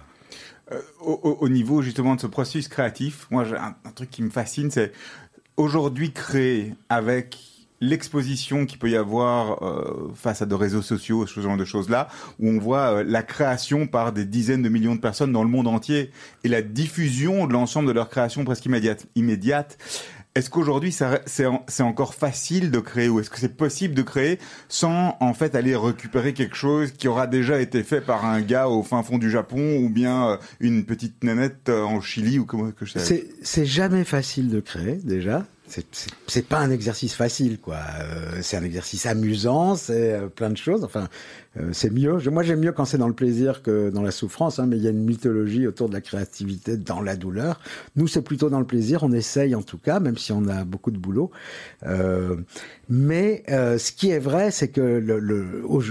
[0.71, 4.09] Euh, au, au- au niveau justement de ce processus créatif, moi j'ai un, un truc
[4.11, 4.91] qui me fascine, c'est
[5.57, 7.37] aujourd'hui créer avec
[7.81, 12.09] l'exposition qu'il peut y avoir euh, face à des réseaux sociaux, ce genre de choses-là,
[12.39, 15.49] où on voit euh, la création par des dizaines de millions de personnes dans le
[15.49, 16.11] monde entier
[16.43, 19.07] et la diffusion de l'ensemble de leur création presque immédiate.
[19.15, 19.77] immédiate.
[20.39, 24.01] Est-ce qu'aujourd'hui c'est en- c'est encore facile de créer ou est-ce que c'est possible de
[24.03, 28.39] créer sans en fait aller récupérer quelque chose qui aura déjà été fait par un
[28.39, 32.39] gars au fin fond du Japon ou bien euh, une petite nanette euh, en Chili
[32.39, 33.27] ou comment que je sais.
[33.43, 35.45] C'est jamais facile de créer déjà.
[36.27, 37.77] C'est, pas un exercice facile, quoi.
[38.01, 40.83] Euh, c'est un exercice amusant, c'est euh, plein de choses.
[40.83, 41.07] Enfin,
[41.57, 42.17] euh, c'est mieux.
[42.29, 44.59] Moi, j'aime mieux quand c'est dans le plaisir que dans la souffrance.
[44.59, 47.59] Hein, mais il y a une mythologie autour de la créativité dans la douleur.
[47.95, 49.03] Nous, c'est plutôt dans le plaisir.
[49.03, 51.31] On essaye en tout cas, même si on a beaucoup de boulot.
[52.89, 55.81] Mais ce qui est vrai, c'est que le, au-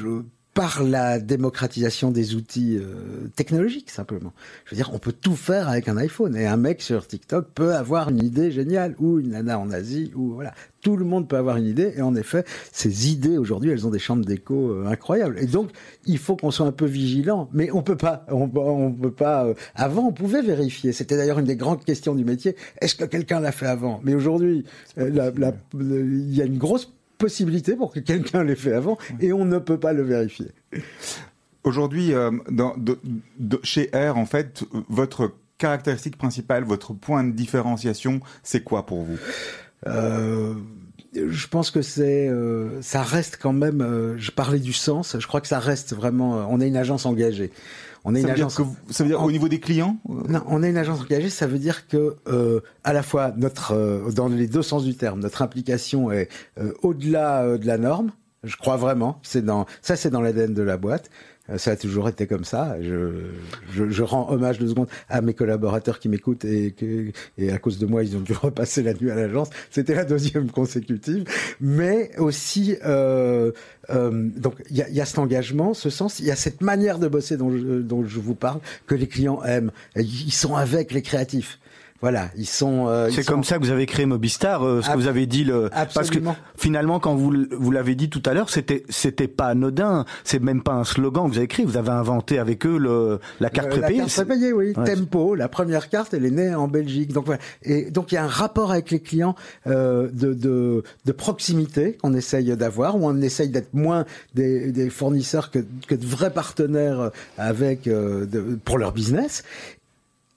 [0.58, 4.32] par la démocratisation des outils euh, technologiques simplement.
[4.64, 7.46] Je veux dire, on peut tout faire avec un iPhone et un mec sur TikTok
[7.54, 11.28] peut avoir une idée géniale ou une nana en Asie ou voilà, tout le monde
[11.28, 14.72] peut avoir une idée et en effet, ces idées aujourd'hui, elles ont des chambres d'écho
[14.72, 15.38] euh, incroyables.
[15.38, 15.70] Et donc,
[16.06, 19.44] il faut qu'on soit un peu vigilant, mais on peut pas, on, peut pas.
[19.44, 20.90] euh, avant, on pouvait vérifier.
[20.90, 22.56] C'était d'ailleurs une des grandes questions du métier.
[22.80, 24.00] Est-ce que quelqu'un l'a fait avant?
[24.02, 24.64] Mais aujourd'hui,
[24.96, 29.58] il y a une grosse possibilité pour que quelqu'un l'ait fait avant et on ne
[29.58, 30.48] peut pas le vérifier.
[31.64, 32.30] Aujourd'hui, euh,
[33.62, 39.18] chez R, en fait, votre caractéristique principale, votre point de différenciation, c'est quoi pour vous?
[39.86, 40.54] Euh,
[41.14, 44.14] je pense que c'est, euh, ça reste quand même.
[44.16, 45.16] je parlais du sens.
[45.18, 46.46] Je crois que ça reste vraiment.
[46.48, 47.50] on est une agence engagée.
[48.04, 48.56] On est ça une veut, dire agence.
[48.56, 51.30] que vous- ça veut dire au niveau des clients Non, on est une agence engagée.
[51.30, 54.94] Ça veut dire que euh, à la fois notre, euh, dans les deux sens du
[54.96, 58.10] terme, notre implication est euh, au-delà euh, de la norme.
[58.44, 59.18] Je crois vraiment.
[59.22, 61.10] C'est dans ça, c'est dans l'ADN de la boîte.
[61.50, 62.76] Euh, Ça a toujours été comme ça.
[62.80, 63.30] Je,
[63.72, 66.74] je, je rends hommage deux secondes à mes collaborateurs qui m'écoutent et,
[67.36, 69.50] et à cause de moi, ils ont dû repasser la nuit à l'agence.
[69.70, 71.24] C'était la deuxième consécutive.
[71.60, 73.50] Mais aussi, euh,
[73.90, 76.60] euh, donc il y a, y a cet engagement, ce sens, il y a cette
[76.60, 79.72] manière de bosser dont je, dont je vous parle que les clients aiment.
[79.96, 81.58] Ils sont avec les créatifs.
[82.00, 82.86] Voilà, ils sont.
[82.86, 85.08] euh, C'est sont- comme ça que vous avez créé Mobistar, euh, ce Ab- que vous
[85.08, 86.36] avez dit le parce que Absolument.
[86.56, 90.62] finalement quand vous vous l'avez dit tout à l'heure, c'était c'était pas anodin, c'est même
[90.62, 93.66] pas un slogan que vous avez écrit, vous avez inventé avec eux le la carte
[93.66, 93.98] Euh, la prépayée.
[94.00, 94.72] carte prépayée, oui.
[94.76, 94.94] Ouais.
[94.94, 97.12] Tempo, la première carte, elle est née en Belgique.
[97.12, 97.40] Donc voilà.
[97.64, 99.34] Et donc il y a un rapport avec les clients
[99.66, 104.04] euh, de, de, de proximité qu'on essaye d'avoir, où on essaye d'être moins
[104.36, 105.58] des, des fournisseurs que,
[105.88, 109.42] que de vrais partenaires avec euh, de- pour leur business.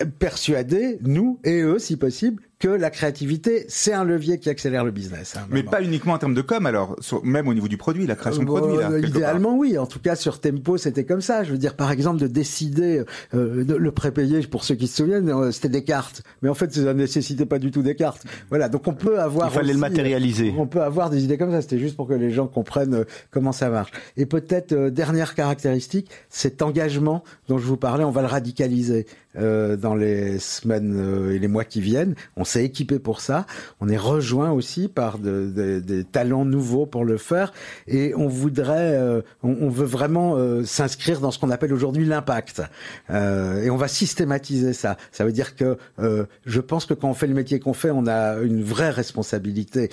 [0.05, 4.91] Persuadés, nous et eux, si possible, que la créativité, c'est un levier qui accélère le
[4.91, 5.35] business.
[5.35, 8.05] hein, Mais pas uniquement en termes de com, alors, sur- même au niveau du produit,
[8.05, 8.77] la création de Euh, produit.
[8.77, 9.77] Là, euh, idéalement, oui.
[9.79, 11.43] En tout cas, sur Tempo, c'était comme ça.
[11.43, 14.97] Je veux dire, par exemple, de décider euh, de le prépayé, pour ceux qui se
[14.97, 16.21] souviennent, euh, c'était des cartes.
[16.43, 18.23] Mais en fait, ça ne nécessitait pas du tout des cartes.
[18.49, 18.69] Voilà.
[18.69, 19.49] Donc, on peut avoir.
[19.49, 20.53] Il fallait le matérialiser.
[20.57, 21.61] On peut avoir des idées comme ça.
[21.61, 23.91] C'était juste pour que les gens comprennent euh, comment ça marche.
[24.17, 29.07] Et peut-être euh, dernière caractéristique, cet engagement dont je vous parlais, on va le radicaliser
[29.37, 32.15] euh, dans les semaines euh, et les mois qui viennent.
[32.35, 33.45] On s'est équipé pour ça.
[33.79, 37.53] On est rejoint aussi par de- de- des talents nouveaux pour le faire.
[37.87, 42.61] Et on voudrait, euh, on, veut vraiment euh, s'inscrire dans ce qu'on appelle aujourd'hui l'impact.
[43.09, 44.97] Euh, et on va systématiser ça.
[45.11, 47.91] Ça veut dire que euh, je pense que quand on fait le métier qu'on fait,
[47.91, 49.89] on a une vraie responsabilité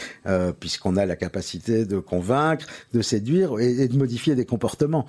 [0.60, 5.06] puisqu'on a la capacité de convaincre, de séduire et, et de modifier des comportements.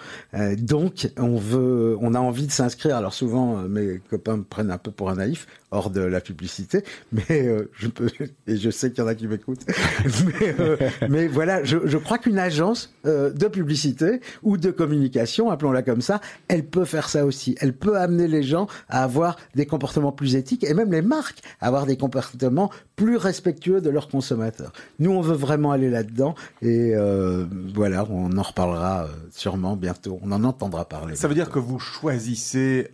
[0.58, 2.96] Donc, on veut, on a envie de s'inscrire.
[2.96, 6.84] Alors souvent, mes copains me prennent un peu pour un naïf, hors de la publicité,
[7.12, 8.10] mais euh, je peux,
[8.48, 9.66] et je sais qu'il y en a qui m'écoutent.
[10.06, 10.78] mais, euh,
[11.10, 16.02] mais voilà, je, je crois qu'une agence euh, de publicité ou de communication, appelons-la comme
[16.02, 17.56] ça, elle peut faire ça aussi.
[17.60, 21.42] Elle peut amener les gens à avoir des comportements plus éthiques et même les marques
[21.62, 24.74] à avoir des comportements plus respectueux de leurs consommateurs.
[25.00, 26.94] Nous, on veut vraiment aller là-dedans et
[27.74, 30.20] voilà, on en reparlera sûrement bientôt.
[30.22, 31.16] On en entendra parler.
[31.16, 32.90] Ça veut dire que vous choisissez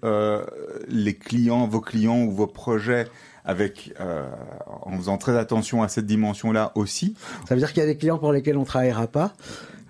[0.88, 3.08] les clients, vos clients ou vos projets
[3.46, 4.28] avec euh,
[4.82, 7.16] en faisant très attention à cette dimension-là aussi.
[7.48, 9.34] Ça veut dire qu'il y a des clients pour lesquels on travaillera pas.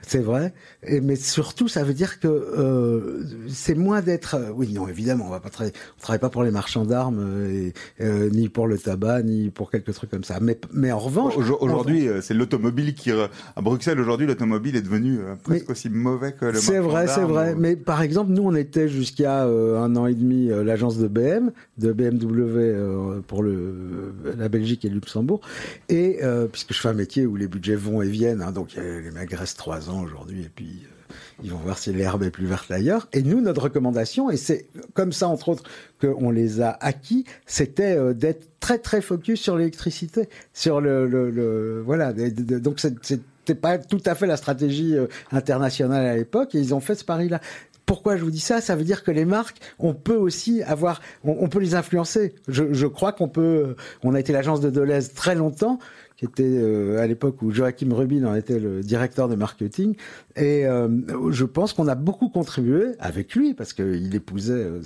[0.07, 0.53] C'est vrai,
[0.85, 4.35] et, mais surtout ça veut dire que euh, c'est moins d'être.
[4.35, 5.73] euh, oui, non, évidemment, on va pas travailler.
[5.97, 9.49] On travaille pas pour les marchands d'armes, euh, et, euh, ni pour le tabac, ni
[9.49, 10.39] pour quelques trucs comme ça.
[10.41, 15.17] Mais, mais en revanche, Aujo- Aujourd'hui, c'est l'automobile qui à Bruxelles aujourd'hui l'automobile est devenu
[15.19, 16.59] euh, presque Mais aussi mauvais que le.
[16.59, 17.55] C'est vrai, c'est vrai.
[17.55, 21.91] Mais par exemple, nous, on était jusqu'à un an et demi l'agence de BM, de
[21.93, 25.41] BMW pour le, la Belgique et le Luxembourg.
[25.89, 26.19] Et
[26.51, 29.33] puisque je fais un métier où les budgets vont et viennent, hein, donc les mecs
[29.33, 32.71] restent trois ans aujourd'hui et puis euh, ils vont voir si l'herbe est plus verte
[32.71, 33.07] ailleurs.
[33.13, 35.63] Et nous, notre recommandation, et c'est comme ça entre autres
[36.01, 41.81] qu'on les a acquis, c'était euh, d'être très très focus sur l'électricité, sur le, le,
[41.85, 42.13] voilà.
[42.13, 46.79] donc c'était pas tout à fait la stratégie euh, internationale à l'époque, et ils ont
[46.79, 47.41] fait ce pari-là.
[47.85, 48.61] Pourquoi je vous dis ça?
[48.61, 52.33] Ça veut dire que les marques, on peut aussi avoir, on, on peut les influencer.
[52.47, 53.75] Je, je crois qu'on peut.
[54.01, 55.77] On a été l'agence de Deleuze très longtemps,
[56.17, 59.95] qui était euh, à l'époque où Joachim Rubin en était le directeur de marketing,
[60.35, 60.89] et euh,
[61.31, 64.81] je pense qu'on a beaucoup contribué avec lui parce qu'il épousait euh,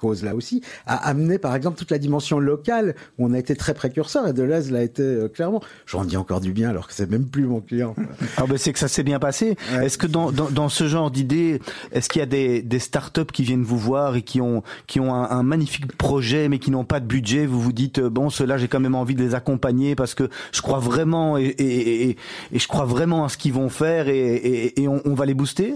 [0.00, 3.38] ces causes là aussi, à amener par exemple toute la dimension locale où on a
[3.38, 5.62] été très précurseur et Deleuze l'a été euh, clairement.
[5.86, 7.94] J'en dis encore du bien alors que c'est même plus mon client.
[8.36, 9.56] Ah ben c'est que ça s'est bien passé.
[9.72, 9.86] Ouais.
[9.86, 11.60] Est-ce que dans, dans, dans ce genre d'idée,
[11.92, 15.00] est-ce qu'il y a des, des startups qui viennent vous voir et qui ont qui
[15.00, 17.44] ont un, un magnifique projet mais qui n'ont pas de budget?
[17.46, 20.28] Vous vous dites euh, bon ceux-là j'ai quand même envie de les accompagner parce que
[20.52, 22.16] je crois vraiment et, et, et,
[22.52, 25.26] et je crois vraiment à ce qu'ils vont faire et, et, et on, on va
[25.26, 25.74] les booster?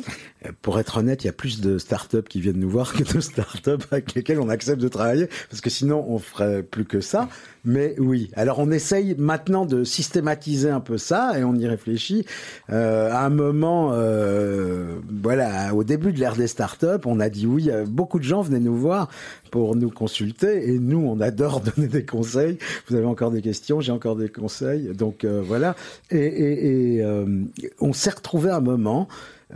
[0.63, 3.21] Pour être honnête, il y a plus de startups qui viennent nous voir que de
[3.21, 7.29] startups avec lesquelles on accepte de travailler, parce que sinon on ferait plus que ça.
[7.65, 12.27] Mais oui, alors on essaye maintenant de systématiser un peu ça et on y réfléchit.
[12.71, 17.47] Euh, à un moment, euh, voilà, au début de l'ère des startups, on a dit
[17.47, 19.09] oui, euh, beaucoup de gens venaient nous voir
[19.51, 22.59] pour nous consulter et nous, on adore donner des conseils.
[22.89, 25.77] Vous avez encore des questions, j'ai encore des conseils, donc euh, voilà.
[26.11, 27.45] Et, et, et euh,
[27.81, 29.09] on s'est retrouvé un moment.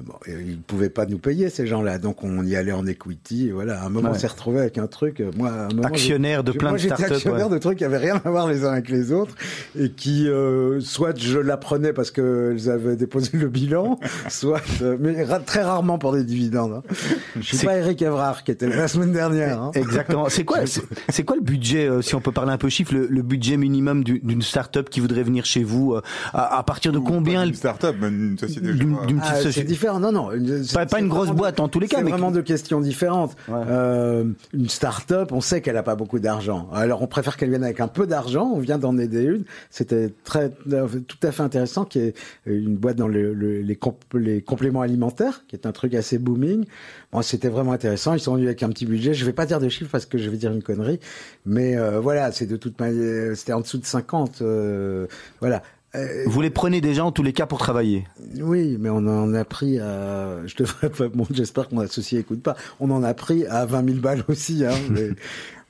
[0.05, 3.49] Bon, ils ne pouvaient pas nous payer ces gens-là, donc on y allait en equity.
[3.49, 4.17] Et voilà, à un moment, Ouais.
[4.17, 5.21] on s'est retrouvé avec un truc.
[5.21, 7.55] euh, Moi, à un moment, Actionnaire de plein moi, de j'étais startups, actionnaire ouais.
[7.55, 9.35] de trucs qui avaient rien à voir les uns avec les autres
[9.79, 13.99] et qui, euh, soit je l'apprenais parce qu'elles avaient déposé le bilan,
[14.29, 16.75] soit, euh, mais ra- très rarement pour des dividendes.
[16.75, 16.83] Hein.
[17.37, 19.61] Je suis C'est- pas Eric Evrard qui était là la semaine dernière.
[19.61, 19.71] Hein.
[19.75, 20.29] Exactement.
[20.29, 20.59] C'est quoi,
[21.09, 23.57] c'est quoi le budget, euh, si on peut parler un peu chiffre, le, le budget
[23.57, 26.03] minimum du- d'une start-up qui voudrait venir chez vous euh,
[26.35, 28.73] à, à partir de combien Une elle- start-up, mais une société.
[28.73, 30.33] d'une d'une petite Ah, société Non, non.
[30.33, 33.37] une- c'est- Pas- une grosse boîte, en tous les cas, C'est vraiment deux questions différentes.
[33.49, 33.61] Ouais.
[33.69, 36.69] Euh, une start-up, on sait qu'elle a pas beaucoup d'argent.
[36.73, 38.51] Alors, on préfère qu'elle vienne avec un peu d'argent.
[38.55, 39.45] On vient d'en aider une.
[39.71, 42.15] C'était très, tout à fait intéressant qu'il y ait
[42.47, 46.19] une boîte dans le- le- les, comp- les compléments alimentaires, qui est un truc assez
[46.19, 46.65] booming.
[47.13, 48.15] Bon, c'était vraiment intéressant.
[48.15, 49.15] Ils sont venus avec un petit budget.
[49.15, 51.01] Je vais pas dire de chiffres parce que je vais dire une connerie.
[51.47, 54.43] Mais euh, voilà, c'est de toute manière, c'était en dessous de 50.
[54.43, 55.07] euh,
[55.41, 55.63] voilà.
[55.95, 58.07] Euh, Vous les prenez déjà en tous les cas pour travailler.
[58.43, 60.47] oui, mais on en a pris à.
[60.47, 61.09] Je devrais pas.
[61.09, 62.57] Bon, j'espère que mon associé écoute pas.
[62.79, 64.67] On en a pris à 20 000 balles aussi.
[64.67, 65.09] Hein, mais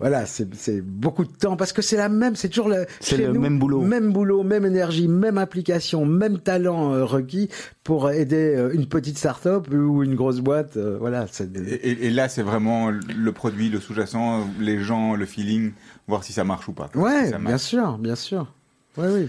[0.01, 2.35] voilà, c'est c'est beaucoup de temps parce que c'est la même.
[2.35, 2.87] C'est toujours le.
[2.99, 3.81] C'est chez le nous, même boulot.
[3.83, 7.49] Même boulot, même énergie, même application, même talent euh, requis
[7.85, 10.77] pour aider euh, une petite start-up ou une grosse boîte.
[10.79, 15.27] euh, voilà, Et, et- et là, c'est vraiment le produit, le sous-jacent, les gens, le
[15.27, 15.71] feeling,
[16.09, 16.91] voir si ça marche ou pas.
[16.97, 17.63] Ouais, Si ça bien marche.
[17.63, 18.53] sûr, bien sûr.
[18.97, 19.29] Oui, oui.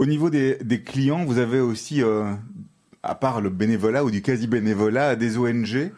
[0.00, 2.32] Au niveau des, des clients, vous avez aussi, euh,
[3.02, 5.92] à part le bénévolat ou du quasi-bénévolat, des ONG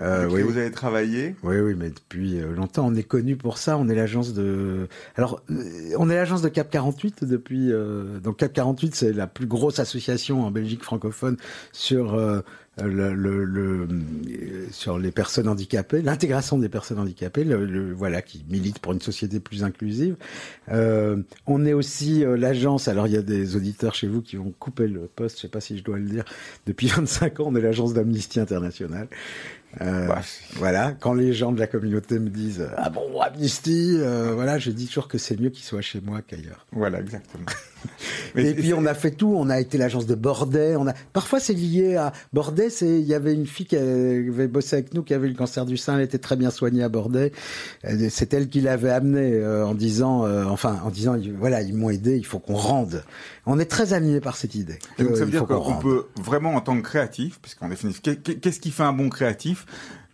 [0.00, 0.42] Euh, oui.
[0.42, 1.34] qui vous avez travaillé?
[1.44, 3.76] Oui, oui, mais depuis euh, longtemps, on est connu pour ça.
[3.78, 4.86] On est l'agence de.
[5.16, 7.72] Alors, euh, on est l'agence de Cap 48 depuis.
[7.72, 11.36] euh, Donc, Cap 48, c'est la plus grosse association en Belgique francophone
[11.72, 12.40] sur euh,
[12.84, 13.88] le, le- le-
[14.70, 17.44] sur les personnes handicapées, l'intégration des personnes handicapées.
[17.44, 20.16] Le, le- voilà, qui milite pour une société plus inclusive.
[20.70, 22.88] Euh, on est aussi euh, l'agence.
[22.88, 25.36] Alors, il y a des auditeurs chez vous qui vont couper le poste.
[25.36, 26.24] Je sais pas si je dois le dire.
[26.66, 29.08] Depuis 25 ans, on est l'agence d'Amnesty International.
[29.82, 30.22] Euh, Bah,
[30.54, 34.70] voilà, quand les gens de la communauté me disent ah bon Amnesty, euh, voilà, je
[34.70, 36.66] dis toujours que c'est mieux qu'ils soient chez moi qu'ailleurs.
[36.72, 37.44] Voilà, exactement.
[38.36, 41.40] Et puis on a fait tout, on a été l'agence de Bordet, on a parfois
[41.40, 45.02] c'est lié à Bordet, c'est il y avait une fille qui avait bossé avec nous
[45.02, 47.32] qui avait eu le cancer du sein, elle était très bien soignée à Bordet.
[47.84, 51.74] Euh, C'est elle qui l'avait amenée euh, en disant euh, enfin en disant voilà, ils
[51.74, 53.02] m'ont aidé, il faut qu'on rende.
[53.46, 54.78] On est très animés par cette idée.
[54.98, 57.40] Et donc ça veut dire qu'on peut vraiment en tant que créatif,
[58.02, 59.66] qu'est- qu'est- qu'est-ce qui fait un bon créatif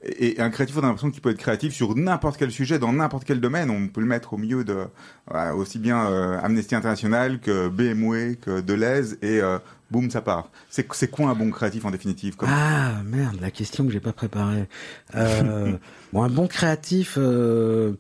[0.05, 2.93] et un créatif, on a l'impression qu'il peut être créatif sur n'importe quel sujet, dans
[2.93, 3.71] n'importe quel domaine.
[3.71, 4.87] On peut le mettre au milieu de
[5.31, 9.59] voilà, aussi bien euh, Amnesty International que BMW, que Deleuze, et euh,
[9.91, 10.51] boum, ça part.
[10.69, 12.49] C'est c'est quoi un bon créatif en définitive comme...
[12.53, 14.69] Ah merde, la question que j'ai pas préparée.
[15.15, 15.73] Euh,
[16.13, 17.95] bon, un bon créatif, euh,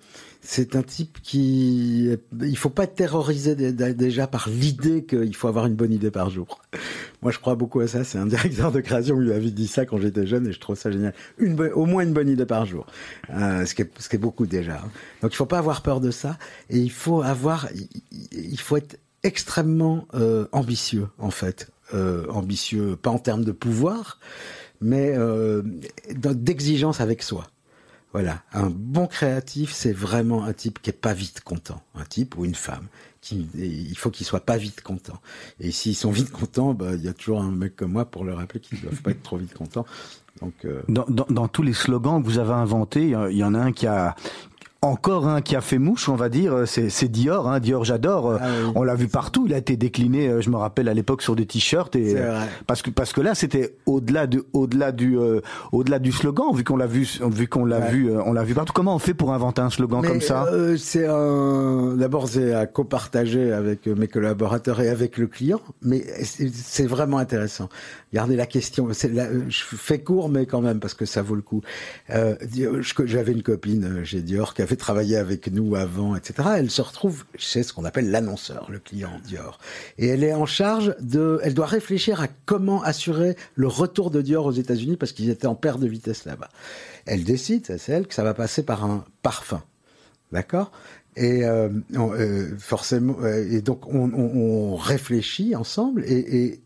[0.46, 2.10] c'est un type qui,
[2.42, 6.60] il faut pas dé- déjà par l'idée qu'il faut avoir une bonne idée par jour.
[7.22, 8.04] Moi, je crois beaucoup à ça.
[8.04, 10.76] C'est un directeur de création qui m'avait dit ça quand j'étais jeune et je trouve
[10.76, 11.14] ça génial.
[11.38, 12.86] Une, au moins une bonne idée par jour,
[13.30, 14.74] euh, ce qui est, ce qui est beaucoup déjà.
[14.74, 14.90] hein.
[15.22, 17.68] Donc, il faut pas avoir peur de ça et il faut avoir,
[18.32, 24.18] il, faut être extrêmement euh, ambitieux en fait, euh, ambitieux pas en termes de pouvoir,
[24.82, 25.62] mais euh,
[26.10, 27.46] d'exigence avec soi.
[28.14, 32.38] Voilà, un bon créatif, c'est vraiment un type qui est pas vite content, un type
[32.38, 32.86] ou une femme.
[33.32, 35.20] Il faut qu'ils soient pas vite contents.
[35.58, 38.24] Et s'ils sont vite contents, bah, il y a toujours un mec comme moi pour
[38.24, 39.84] leur rappeler qu'ils doivent pas être trop vite contents.
[40.40, 43.54] Donc, euh, Dans, dans, dans tous les slogans que vous avez inventés, il y en
[43.54, 44.14] a un qui a
[44.84, 47.48] encore un qui a fait mouche, on va dire, c'est c'est Dior.
[47.48, 47.58] Hein.
[47.60, 48.30] Dior, j'adore.
[48.30, 48.72] Euh, Ah oui.
[48.74, 49.44] On l'a vu partout.
[49.46, 51.96] Il a été décliné, euh, je me rappelle à l'époque, sur des t-shirts.
[51.96, 55.40] Et euh, parce que parce que là, c'était au-delà du au-delà du euh,
[55.72, 57.90] au-delà du slogan, vu qu'on l'a vu vu qu'on l'a Ouais.
[57.90, 58.72] vu euh, on l'a vu partout.
[58.72, 60.44] Comment on fait pour inventer un slogan Mais, comme ça?
[60.52, 61.96] euh, C'est un.
[61.96, 67.68] D'abord, c'est à copartager avec mes collaborateurs et avec le client, mais c'est vraiment intéressant.
[68.12, 68.86] Regardez la question.
[69.12, 71.62] la- Je fais court, mais quand même parce que ça vaut le coup.
[72.10, 72.34] Euh,
[73.04, 76.48] J'avais une copine euh, chez Dior qui avait travaillé avec nous avant, etc.
[76.56, 79.58] Elle se retrouve chez ce qu'on appelle l'annonceur, le client Dior,
[79.98, 81.40] et elle est en charge de.
[81.42, 85.46] Elle doit réfléchir à comment assurer le retour de Dior aux États-Unis parce qu'ils étaient
[85.46, 86.48] en perte de vitesse là-bas.
[87.06, 89.62] Elle décide, c'est elle, que ça va passer par un parfum.
[90.32, 90.72] D'accord?
[91.16, 96.60] Et euh, euh, forcément, euh, et donc on, réfléchit ensemble et,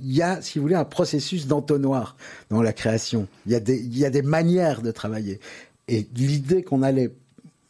[0.00, 2.16] il y a, si vous voulez, un processus d'entonnoir
[2.50, 3.26] dans la création.
[3.46, 5.40] Il y il y a des manières de travailler.
[5.88, 7.14] Et l'idée qu'on allait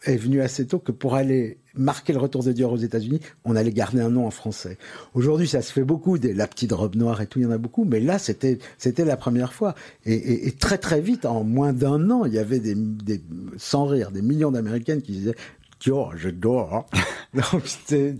[0.04, 3.56] est venue assez tôt que pour aller marquer le retour de Dior aux États-Unis, on
[3.56, 4.78] allait garder un nom en français.
[5.14, 7.50] Aujourd'hui, ça se fait beaucoup, des, la petite robe noire et tout, il y en
[7.50, 9.74] a beaucoup, mais là, c'était c'était la première fois.
[10.04, 13.20] Et, et- et très très vite, en moins d'un an, il y avait des, des
[13.56, 15.34] sans rire, des millions d'Américaines qui disaient
[15.80, 16.86] Dior, je dors.
[17.34, 17.62] Donc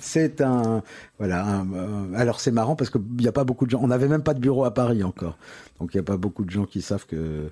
[0.01, 0.83] c'est- un
[1.19, 1.47] voilà.
[1.47, 3.81] un- alors c'est marrant parce qu'il n'y a pas beaucoup de gens.
[3.83, 5.39] On n'avait même pas de bureau à Paris encore,
[5.79, 7.51] donc il n'y a pas beaucoup de gens qui savent que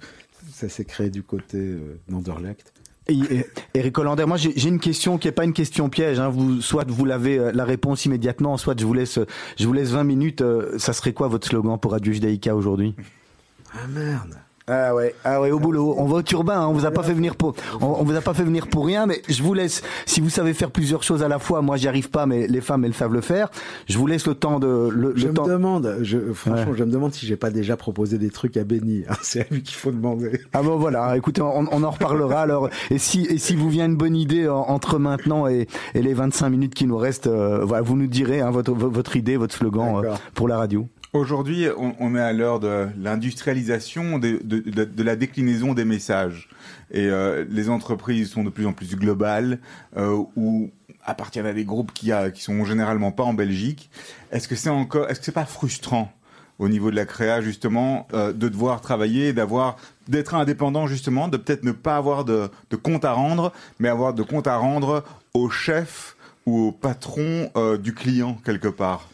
[0.52, 2.72] ça s'est créé du côté euh, d'Anderlecht.
[3.74, 6.20] Eric Hollander, moi j'ai une question qui est pas une question piège.
[6.20, 6.28] Hein.
[6.28, 9.18] Vous, soit vous l'avez euh, la réponse immédiatement, soit je vous laisse,
[9.58, 10.40] je vous laisse 20 minutes.
[10.40, 12.94] euh, ça serait quoi votre slogan pour Radio Judaïka aujourd'hui?
[13.74, 14.36] Ah merde.
[14.74, 15.94] Ah ouais, ah ouais, au boulot.
[15.98, 16.60] On va au turbin.
[16.60, 16.66] Hein.
[16.68, 18.86] On vous a pas fait venir pour, on, on vous a pas fait venir pour
[18.86, 19.06] rien.
[19.06, 19.82] Mais je vous laisse.
[20.06, 22.60] Si vous savez faire plusieurs choses à la fois, moi j'y arrive pas, mais les
[22.60, 23.50] femmes elles savent le faire.
[23.88, 25.46] Je vous laisse le temps de le, Je le me temps.
[25.46, 26.78] demande, je, franchement, Ouais.
[26.78, 29.04] je me demande si j'ai pas déjà proposé des trucs à Benny.
[29.08, 29.14] hein.
[29.22, 30.40] C'est à lui qu'il faut demander.
[30.52, 32.68] Ah bon voilà, écoutez, on, on en reparlera alors.
[32.90, 36.14] Et si et si vous vient une bonne idée en- entre maintenant et, et les
[36.14, 39.54] 25 minutes qui nous restent, euh, voilà, vous nous direz hein, votre votre idée, votre
[39.54, 40.86] slogan euh, pour la radio.
[41.12, 45.84] Aujourd'hui, on, on est à l'heure de l'industrialisation, de, de, de- de la déclinaison des
[45.84, 46.48] messages.
[46.90, 49.58] Et euh, les entreprises sont de plus en plus globales,
[49.98, 50.70] euh, ou
[51.04, 53.90] appartiennent à des groupes qui, a, qui sont généralement pas en Belgique.
[54.30, 56.10] Est-ce que c'est encore, est-ce que c'est pas frustrant
[56.58, 59.76] au niveau de la créa justement euh, de devoir travailler, d'avoir,
[60.08, 64.14] d'être indépendant justement, de peut-être ne pas avoir de, de compte à rendre, mais avoir
[64.14, 65.04] de compte à rendre
[65.34, 69.08] au chef ou au patron euh, du client quelque part?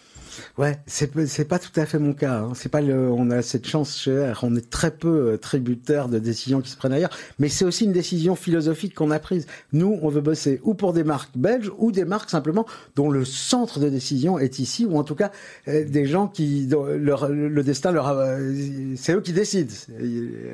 [0.57, 2.41] Ouais, c'est c'est pas tout à fait mon cas.
[2.41, 2.53] Hein.
[2.55, 4.32] C'est pas le, on a cette chance chez.
[4.43, 7.84] On est très peu euh, tributaire de décisions qui se prennent ailleurs, mais c'est aussi
[7.84, 9.47] une décision philosophique qu'on a prise.
[9.72, 12.66] Nous, on veut bosser ou pour des marques belges ou des marques simplement
[12.97, 15.30] dont le centre de décision est ici, ou en tout cas
[15.68, 18.53] euh, des gens qui dont leur le destin leur, euh,
[18.97, 19.72] c'est eux qui décident.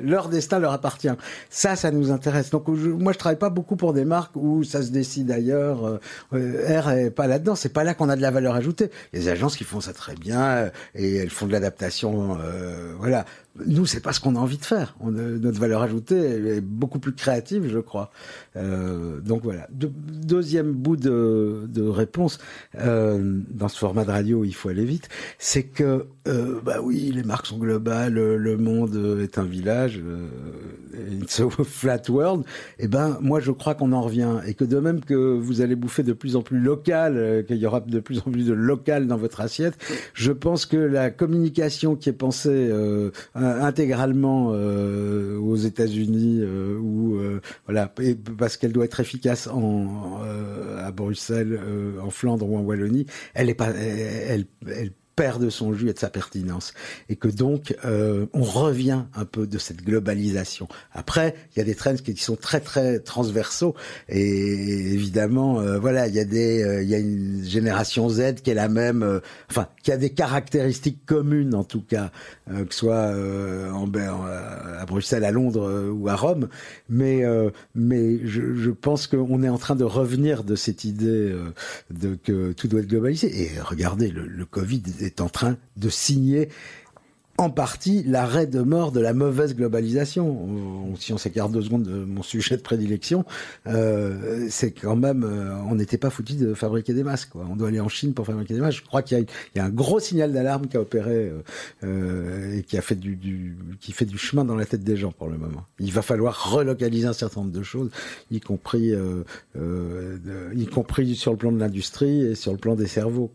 [0.03, 1.09] Leur destin leur appartient.
[1.49, 2.49] Ça, ça nous intéresse.
[2.49, 5.99] Donc moi, je travaille pas beaucoup pour des marques où ça se décide ailleurs.
[6.31, 7.55] R est pas là-dedans.
[7.55, 8.89] C'est pas là qu'on a de la valeur ajoutée.
[9.13, 12.37] Il agences qui font ça très bien euh, et elles font de l'adaptation.
[12.41, 13.25] euh, voilà.
[13.65, 14.95] Nous, c'est pas ce qu'on a envie de faire.
[15.01, 18.11] Notre valeur ajoutée est beaucoup plus créative, je crois.
[18.57, 19.67] Euh, donc voilà.
[19.71, 22.39] De- deuxième bout de, réponse
[22.79, 25.07] euh, dans ce format de radio, il faut aller vite.
[25.39, 30.01] C'est que euh, bah oui, les marques sont globales, le monde est un village,
[31.21, 32.43] it's a flat world.
[32.79, 35.75] Et ben moi, je crois qu'on en revient et que de même que vous allez
[35.75, 39.07] bouffer de plus en plus local, qu'il y aura de plus en plus de local
[39.07, 39.77] dans votre assiette,
[40.13, 42.69] je pense que la communication qui est pensée
[43.45, 47.41] intégralement euh, aux États-Unis euh, ou euh,
[48.37, 53.05] parce qu'elle doit être efficace en, euh, à Bruxelles, euh, en Flandre ou en Wallonie,
[53.33, 54.45] elle est pas, elle
[55.15, 56.73] perd de son jus et de sa pertinence.
[57.09, 60.67] Et que donc euh, on revient un peu de cette globalisation.
[60.93, 63.75] Après, il y a des trends qui sont très très transversaux.
[64.09, 68.35] Et évidemment euh, voilà, il y a des euh, il y a une génération Z
[68.43, 72.11] qui est la même euh, enfin qui a des caractéristiques communes en tout cas
[72.51, 76.47] euh, que ce soit euh, en, en, à Bruxelles, à Londres ou à Rome,
[76.89, 77.23] mais
[77.73, 81.33] mais je, je pense qu'on est en train de revenir de cette idée
[81.91, 83.43] de que tout doit être globalisé.
[83.43, 86.49] Et regardez le, le Covid est en train de signer
[87.37, 90.25] en partie l'arrêt de mort de la mauvaise globalisation.
[90.25, 93.25] On- si on s'écarte deux secondes de mon sujet de prédilection,
[93.67, 97.35] euh, c'est quand même, euh, on n'était pas foutu de fabriquer des masques.
[97.35, 98.77] On doit aller en Chine pour fabriquer des masques.
[98.83, 101.41] Je crois qu'il y, a- un gros signal d'alarme qui a opéré euh,
[101.83, 105.11] euh, et qui a fait du, qui fait du chemin dans la tête des gens
[105.11, 105.65] pour le moment.
[105.79, 107.89] Il va falloir relocaliser un certain nombre de choses,
[108.31, 108.93] y compris,
[110.55, 113.29] y compris sur le plan de l'industrie et sur le plan des cerveaux.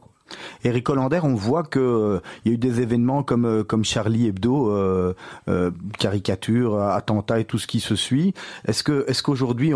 [0.65, 3.85] Eric Hollander, on voit que euh, il y a eu des événements comme euh, comme
[3.85, 5.13] Charlie Hebdo, euh,
[5.99, 8.35] caricature, attentat et tout ce qui se suit.
[8.67, 9.73] Est-ce que est-ce qu'aujourd'hui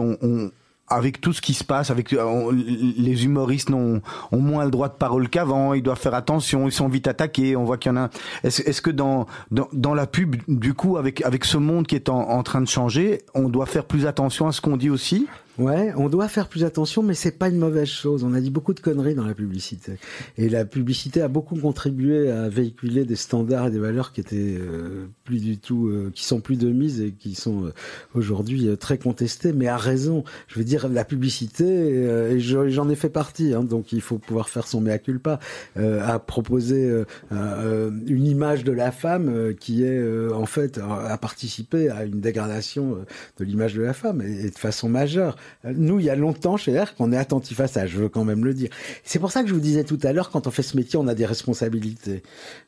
[0.88, 4.02] avec tout ce qui se passe, avec les humoristes ont,
[4.32, 7.56] moins le droit de parole qu'avant, ils doivent faire attention, ils sont vite attaqués.
[7.56, 8.10] On voit qu'il y en a.
[8.42, 12.42] Est-ce que dans, dans la pub, du coup, avec avec ce monde qui est en
[12.42, 15.26] train de changer, on doit faire plus attention à ce qu'on dit aussi?
[15.56, 18.24] Ouais, on doit faire plus attention, mais c'est pas une mauvaise chose.
[18.24, 19.92] On a dit beaucoup de conneries dans la publicité,
[20.36, 24.56] et la publicité a beaucoup contribué à véhiculer des standards et des valeurs qui étaient
[24.58, 27.72] euh, plus du tout, euh, qui sont plus de mise et qui sont euh,
[28.16, 30.24] aujourd'hui très contestées, mais à raison.
[30.48, 34.18] Je veux dire, la publicité, et je- j'en ai fait partie, hein, donc il faut
[34.18, 35.38] pouvoir faire son mea culpa,
[35.76, 40.02] à proposer une image de la femme qui est
[40.32, 42.98] en fait à participer à une dégradation
[43.38, 45.36] de l'image de la femme et de façon majeure.
[45.64, 47.86] Nous, il y a longtemps chez R qu'on est attentif à ça.
[47.86, 48.70] Je veux quand même le dire.
[49.02, 50.98] C'est pour ça que je vous disais tout à l'heure, quand on fait ce métier,
[50.98, 52.22] on a des responsabilités.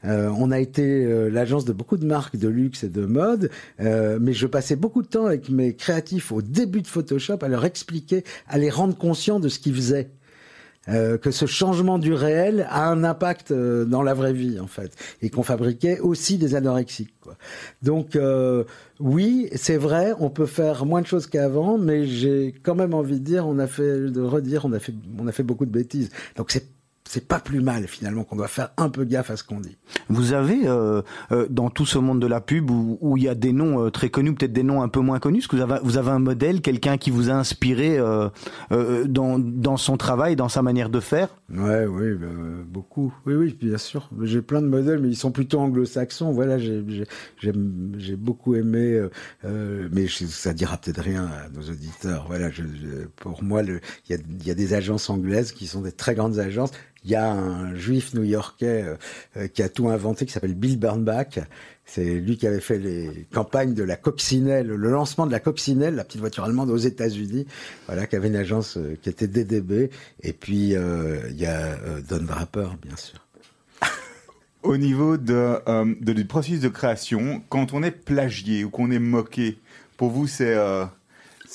[0.05, 3.51] Euh, on a été euh, l'agence de beaucoup de marques de luxe et de mode,
[3.81, 7.49] euh, mais je passais beaucoup de temps avec mes créatifs au début de Photoshop à
[7.49, 10.11] leur expliquer, à les rendre conscients de ce qu'ils faisaient.
[10.89, 14.69] Euh, que ce changement du réel a un impact euh, dans la vraie vie en
[14.69, 17.37] fait et qu'on fabriquait aussi des anorexiques quoi.
[17.83, 18.63] Donc euh,
[19.01, 23.19] oui, c'est vrai, on peut faire moins de choses qu'avant, mais j'ai quand même envie
[23.19, 25.73] de dire, on a fait de redire, on a fait on a fait beaucoup de
[25.73, 26.11] bêtises.
[26.37, 26.76] Donc c'est
[27.09, 29.77] c'est pas plus mal finalement qu'on doit faire un peu gaffe à ce qu'on dit.
[30.09, 31.03] Vous avez euh,
[31.33, 33.85] euh, dans tout ce monde de la pub où, où il y a des noms
[33.87, 35.97] euh, très connus, peut-être des noms un peu moins connus, est-ce que vous avez, vous
[35.99, 37.99] avez un modèle, quelqu'un qui vous a inspiré
[39.07, 41.29] dans, dans son travail, dans sa manière de faire?
[41.51, 42.27] Ouais, oui, bah,
[42.67, 43.15] beaucoup.
[43.25, 44.11] Oui, oui, bien sûr.
[44.23, 46.33] J'ai plein de modèles, mais ils sont plutôt anglo-saxons.
[46.33, 49.01] Voilà, j'ai beaucoup aimé,
[49.45, 52.25] mais je- ça dira peut-être rien à nos auditeurs.
[52.29, 55.53] Voilà, je, je- pour moi, le- il y a, il y a des agences anglaises
[55.53, 56.71] qui sont des très grandes agences.
[57.07, 58.97] Il y a un juif new-yorkais euh,
[59.37, 61.39] euh, qui a tout inventé, qui s'appelle Bill Bernbach.
[61.85, 65.95] C'est lui qui avait fait les campagnes de la coccinelle, le lancement de la coccinelle,
[65.95, 67.47] la petite voiture allemande aux États-Unis.
[67.87, 69.91] Voilà, qui avait une agence euh, qui était DDB.
[70.25, 71.77] Et puis il y a
[72.09, 73.21] Don Draper, bien sûr.
[74.65, 79.59] Au niveau du processus de création, quand on est plagié ou qu'on est moqué,
[79.97, 80.85] pour vous, c'est euh,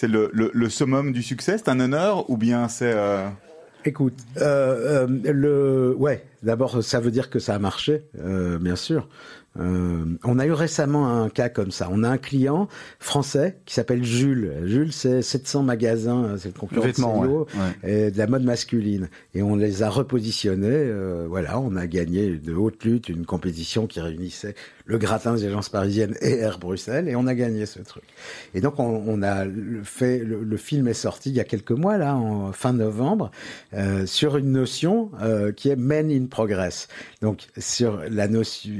[0.02, 2.95] le summum du succès C'est un honneur ou bien c'est...
[3.84, 8.75] Écoute, euh, euh, le ouais, d'abord ça veut dire que ça a marché, euh, bien
[8.75, 9.07] sûr.
[9.60, 11.89] Euh, on a eu récemment un cas comme ça.
[11.91, 14.54] On a un client français qui s'appelle Jules.
[14.66, 17.47] Jules, c'est 700 magasins, c'est le concurrent de Vêtements, Célio,
[17.84, 18.08] ouais.
[18.08, 19.10] et de la mode masculine.
[19.34, 20.68] Et on les a repositionnés.
[20.70, 25.45] euh, voilà, on a gagné de haute lutte une compétition qui réunissait le gratin des
[25.45, 28.04] agences parisiennes et Air Bruxelles, et on a gagné ce truc.
[28.54, 29.45] Et donc on, on a
[29.84, 33.32] fait, le, le film est sorti il y a quelques mois là, en fin novembre,
[33.74, 35.12] euh, sur une notion
[35.56, 36.88] qui est Men in Progress.
[37.22, 38.72] Donc sur la notion,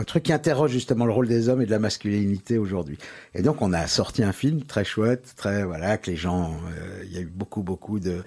[0.00, 2.96] un truc qui interroge justement le rôle des hommes et de la masculinité aujourd'hui.
[3.34, 7.04] Et donc on a sorti un film très chouette, très voilà que les gens, euh,
[7.04, 8.22] il y a eu beaucoup beaucoup de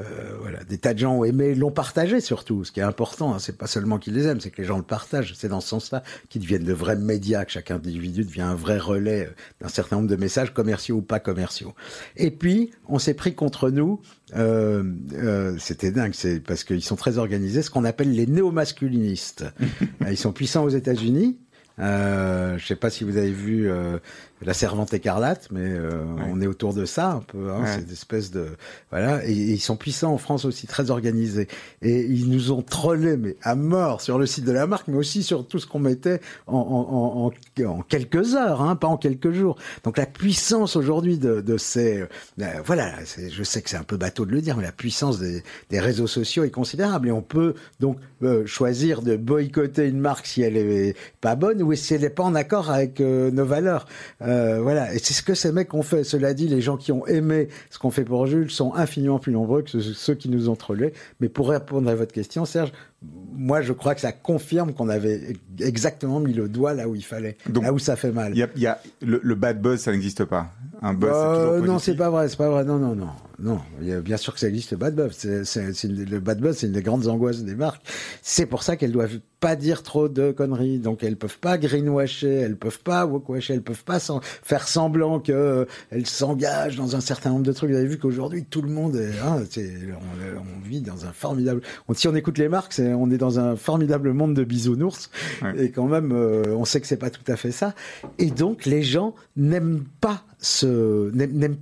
[0.00, 0.04] euh,
[0.40, 2.64] voilà des tas de gens ont aimé, l'ont partagé surtout.
[2.64, 4.78] Ce qui est important, hein, c'est pas seulement qu'ils les aiment, c'est que les gens
[4.78, 5.34] le partagent.
[5.36, 8.78] C'est dans ce sens-là qu'ils deviennent de vrais médias, que chaque individu devient un vrai
[8.78, 11.74] relais euh, d'un certain nombre de messages commerciaux ou pas commerciaux.
[12.16, 14.00] Et puis on s'est pris contre nous.
[14.36, 14.82] Euh,
[15.14, 19.44] euh, C'était dingue, c'est parce qu'ils sont très organisés, ce qu'on appelle les néo-masculinistes.
[20.08, 21.38] Ils sont puissants aux États-Unis.
[21.78, 23.98] Euh, je sais pas si vous avez vu euh,
[24.42, 27.50] la Servante écarlate, mais euh, on est autour de ça un peu.
[27.50, 27.66] Hein, Ouais.
[27.74, 28.46] C'est une espèce de
[28.90, 29.24] voilà.
[29.26, 31.48] Et, et ils sont puissants en France aussi, très organisés.
[31.82, 34.96] Et ils nous ont trollés mais à mort sur le site de la marque, mais
[34.96, 38.96] aussi sur tout ce qu'on mettait en, en, en, en, quelques heures, hein, pas en
[38.96, 39.56] quelques jours.
[39.84, 42.02] Donc la puissance aujourd'hui de, de ces
[42.40, 44.72] euh, voilà, c'est- je sais que c'est un peu bateau de le dire, mais la
[44.72, 49.86] puissance des, des réseaux sociaux est considérable et on peut donc euh, choisir de boycotter
[49.88, 53.00] une marque si elle est pas bonne ou si elle n'est pas en accord avec
[53.00, 53.86] euh, nos valeurs.
[54.28, 56.04] Euh, voilà, et c'est ce que ces mecs ont fait.
[56.04, 59.32] Cela dit, les gens qui ont aimé ce qu'on fait pour Jules sont infiniment plus
[59.32, 60.92] nombreux que ceux- ceux qui nous ont trollés.
[61.20, 62.72] Mais pour répondre à votre question, Serge,
[63.02, 67.04] moi je crois que ça confirme qu'on avait exactement mis le doigt là où il
[67.04, 68.36] fallait, Donc, là où ça fait mal.
[68.36, 70.52] y a, y a- le, le bad buzz, ça n'existe pas.
[70.82, 72.64] Un buzz, c'est Euh, non, c'est pas vrai, c'est pas vrai.
[72.64, 73.08] Non, non, non,
[73.40, 73.60] non.
[73.80, 75.10] Il y a bien sûr que ça existe le bad buzz.
[75.12, 77.82] C'est, c'est, c'est une- le bad buzz, c'est une des grandes angoisses des marques.
[78.22, 80.78] C'est pour ça qu'elles doivent pas dire trop de conneries.
[80.78, 83.98] Donc elles peuvent pas greenwasher, elles peuvent pas wokewasher, elles peuvent pas
[84.44, 87.70] faire semblant que euh, elles s'engagent dans un certain nombre de trucs.
[87.70, 91.12] Vous avez vu qu'aujourd'hui tout le monde, est, hein, c'est, on, on vit dans un
[91.12, 91.60] formidable.
[91.88, 95.10] On, si on écoute les marques, c'est, on est dans un formidable monde de bisounours.
[95.42, 95.64] Ouais.
[95.66, 97.74] Et quand même, euh, on sait que c'est pas tout à fait ça.
[98.18, 101.56] Et donc les gens n'aiment pas ce, n'aiment,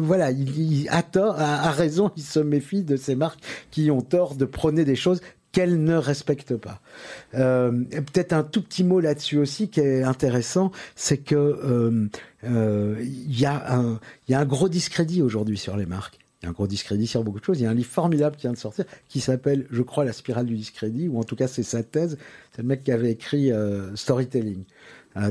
[0.00, 3.90] voilà, il, il- à tort, à, à raison, ils se méfient de ces marques qui
[3.90, 5.20] ont tort de prôner des choses
[5.52, 6.80] qu'elles ne respectent pas.
[7.34, 12.06] Euh, Peut-être un tout petit mot là-dessus aussi qui est intéressant, c'est que euh,
[12.44, 16.17] euh, y il y a un gros discrédit aujourd'hui sur les marques.
[16.40, 17.58] Il y a un gros discrédit sur beaucoup de choses.
[17.60, 20.12] Il y a un livre formidable qui vient de sortir qui s'appelle, je crois, La
[20.12, 22.16] spirale du discrédit, ou en tout cas c'est sa thèse.
[22.52, 24.64] C'est le mec qui avait écrit euh, Storytelling.
[25.16, 25.30] Euh,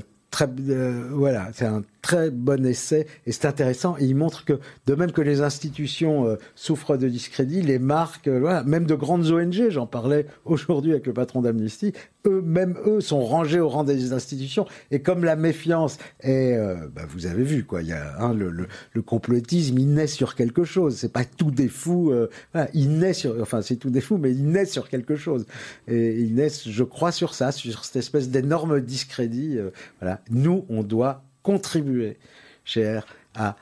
[1.12, 3.98] voilà, c'est un très bon essai et c'est intéressant.
[4.00, 8.30] Et il montre que de même que les institutions euh, souffrent de discrédit, les marques,
[8.30, 11.92] euh, même de grandes ONG, j'en parlais aujourd'hui avec le patron d'Amnesty,
[12.26, 14.66] eux, même eux, sont rangés au rang des institutions.
[14.90, 18.34] Et comme la méfiance est, euh, bah, vous avez vu quoi, il y a hein,
[18.34, 20.96] le, complotisme, il naît sur quelque chose.
[20.96, 22.14] C'est pas tout des fous.
[22.54, 25.46] voilà, il naît sur, enfin c'est tout des fous, mais il naît sur quelque chose.
[25.90, 29.58] Et il naît, je crois, sur ça, sur cette espèce d'énorme discrédit.
[30.00, 32.18] voilà, nous, on doit contribuer,
[32.66, 33.56] cher, à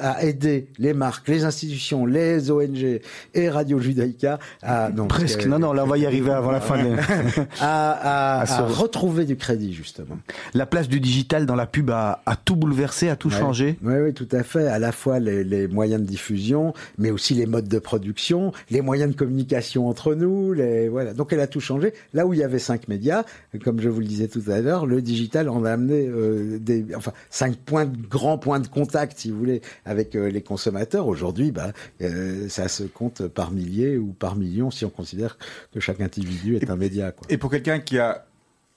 [0.00, 3.00] à aider les marques, les institutions, les ONG
[3.34, 5.42] et Radio Judaïka à non, Presque.
[5.44, 6.82] que- Non, non, là, on va y arriver avant la fin.
[6.82, 6.96] de-
[7.60, 10.18] à, à- À se- à retrouver du crédit justement.
[10.54, 13.38] La place du digital dans la pub a, a tout bouleversé, a tout Ouais.
[13.38, 13.78] changé.
[13.82, 14.66] Oui, oui, tout à fait.
[14.66, 18.80] À la fois les, les moyens de diffusion, mais aussi les modes de production, les
[18.80, 20.52] moyens de communication entre nous.
[20.52, 21.12] Les, voilà.
[21.14, 21.92] Donc elle a tout changé.
[22.12, 23.24] Là où il y avait cinq médias,
[23.62, 26.86] comme je vous le disais tout à l'heure, le digital en a amené euh, des,
[26.96, 31.06] enfin, cinq points de grands points de contact, si vous voulez, avec euh, les consommateurs.
[31.06, 35.38] Aujourd'hui, bah, euh, ça se compte par milliers ou par millions si on considère
[35.72, 37.12] que chaque individu est un média.
[37.12, 37.26] Quoi.
[37.30, 38.26] Et pour quelqu'un qui a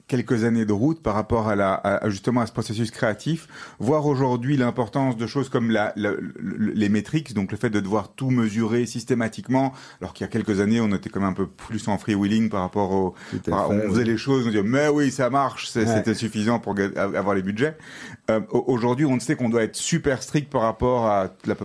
[0.08, 3.47] quelques années de route par rapport à la à- justement à ce processus créatif,
[3.80, 7.80] voir aujourd'hui l'importance de choses comme la, la- le- les métriques, donc le fait de
[7.80, 11.34] devoir tout mesurer systématiquement, alors qu'il y a quelques années on était quand même un
[11.34, 13.16] peu plus en freewheeling par rapport au,
[13.49, 14.10] par- fait, on faisait oui.
[14.10, 15.86] les choses, on disait mais oui ça marche, Ouais.
[15.86, 17.76] c'était suffisant pour avoir les budgets.
[18.30, 21.55] Euh, au- aujourd'hui on sait qu'on doit être super strict par rapport à la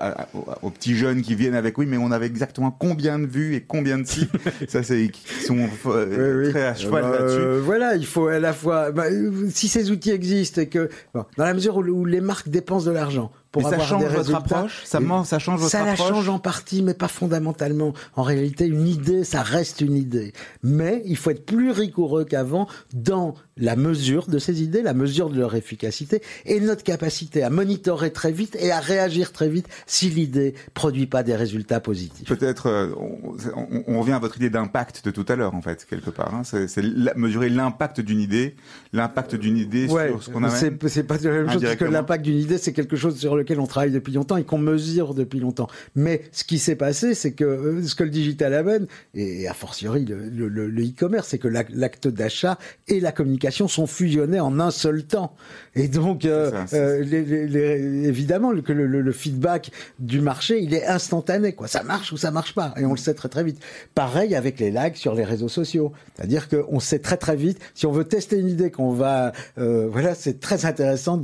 [0.00, 0.28] à-
[0.62, 3.60] aux- petits jeunes qui viennent avec oui mais on avait exactement combien de vues et
[3.62, 4.30] combien de sites,
[4.68, 6.50] ça c'est qui sont euh, Oui, oui.
[6.52, 7.38] très à cheval Bah, là-dessus.
[7.38, 7.60] euh,
[7.94, 8.90] il faut à la fois.
[8.92, 9.04] bah,
[9.50, 13.30] si ces outils existent et que, dans la mesure où les marques dépensent de l'argent
[13.52, 14.82] pour Mais ça change des votre approche?
[14.84, 16.08] Ça, et- man- ça change votre ça la approche?
[16.08, 17.92] change en partie, mais pas fondamentalement.
[18.14, 20.32] En réalité, une idée, ça reste une idée.
[20.62, 25.28] Mais il faut être plus rigoureux qu'avant dans la mesure de ces idées, la mesure
[25.30, 29.66] de leur efficacité et notre capacité à monitorer très vite et à réagir très vite
[29.86, 32.26] si l'idée produit pas des résultats positifs.
[32.28, 35.60] Peut-être, euh, on, on- on revient à votre idée d'impact de tout à l'heure, en
[35.60, 36.34] fait, quelque part.
[36.34, 36.42] hein.
[36.44, 38.54] C'est c'est la- mesurer l'impact d'une idée,
[38.92, 40.56] l'impact d'une idée Ouais, sur ce qu'on amène.
[40.56, 43.36] c'est c'est pas la même chose parce que l'impact d'une idée, c'est quelque chose sur
[43.40, 45.68] lequel on travaille depuis longtemps et qu'on mesure depuis longtemps.
[45.94, 49.54] Mais ce qui s'est passé, c'est que euh, ce que le digital amène, et a
[49.54, 54.70] fortiori le e-commerce, c'est que l'ac- l'acte d'achat et la communication sont fusionnés en un
[54.70, 55.34] seul temps.
[55.74, 59.12] Et donc, euh, C'est ça, c'est euh, les- les- les- évidemment, que le, le- le
[59.12, 61.52] feedback du marché, il est instantané.
[61.52, 61.68] Quoi.
[61.68, 62.74] Ça marche ou ça marche pas.
[62.76, 63.58] Et on le sait très très vite.
[63.94, 65.92] Pareil avec les likes sur les réseaux sociaux.
[66.16, 69.32] C'est-à-dire qu'on sait très très vite, si on veut tester une idée qu'on va...
[69.58, 71.16] euh, voilà, c'est très intéressant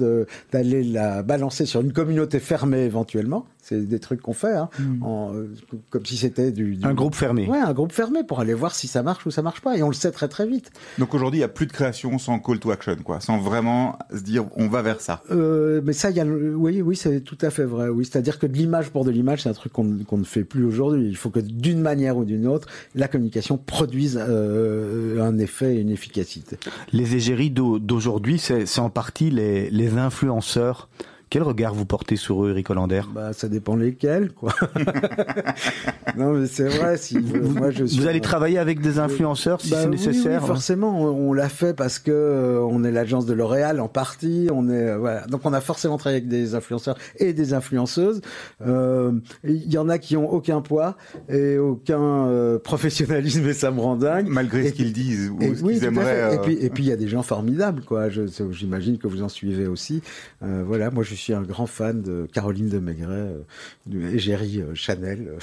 [0.53, 2.06] d'aller la balancer sur une communauté
[2.41, 3.47] fermée éventuellement.
[3.63, 4.69] C'est des trucs qu'on fait, hein,
[5.01, 5.53] en, euh,
[5.91, 7.49] comme si c'était du, du- Un groupe fermé.
[7.49, 9.77] Ouais, un groupe fermé pour aller voir si ça marche ou ça marche pas.
[9.77, 10.71] Et on le sait très très vite.
[10.99, 13.99] Donc aujourd'hui, il n'y a plus de création sans call to action, quoi, sans vraiment
[14.15, 15.21] se dire on va vers ça.
[15.33, 17.89] Euh, mais ça, il y a, oui, oui, c'est tout à fait vrai.
[17.89, 20.65] Oui, c'est-à-dire que de l'image pour de l'image, c'est un truc qu'on ne- fait plus
[20.65, 21.05] aujourd'hui.
[21.09, 25.81] Il faut que d'une manière ou d'une autre, la communication produise euh, un effet et
[25.81, 26.57] une efficacité.
[26.93, 30.89] Les égéries d'au- d'aujourd'hui, c'est c'est en partie les, les influenceurs.
[31.29, 33.03] Quel regard vous portez sur eux, Eric Hollander?
[33.13, 34.55] Bah, ça dépend lesquels, quoi.
[36.17, 36.97] non, mais c'est vrai.
[36.97, 40.47] Si moi, je suis Vous allez travailler avec des influenceurs si Bah c'est nécessaire oui,
[40.47, 44.49] forcément, on, on l'a fait parce que euh, on est l'agence de L'Oréal en partie.
[44.53, 48.21] On est euh, voilà, donc on a forcément travaillé avec des influenceurs et des influenceuses.
[48.65, 49.13] Euh,
[49.45, 50.97] Il y en a qui ont aucun poids
[51.29, 54.29] et aucun euh, professionnalisme et ça me rend dingue.
[54.29, 56.05] Malgré Et ce qu'ils disent ou Et ce oui, qu'ils tout à aimeraient.
[56.05, 56.35] fait.
[56.35, 58.09] Et euh, puis, et puis il y a des gens formidables, quoi.
[58.51, 60.03] J'imagine que vous en suivez aussi.
[60.45, 63.41] Euh, voilà, moi je suis un grand fan de Caroline de Maigret, euh,
[63.87, 65.37] de Égérie euh, Chanel,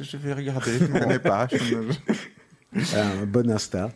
[0.00, 1.48] Je vais regarder, je ne connais pas.
[1.50, 3.90] je- un bon Insta.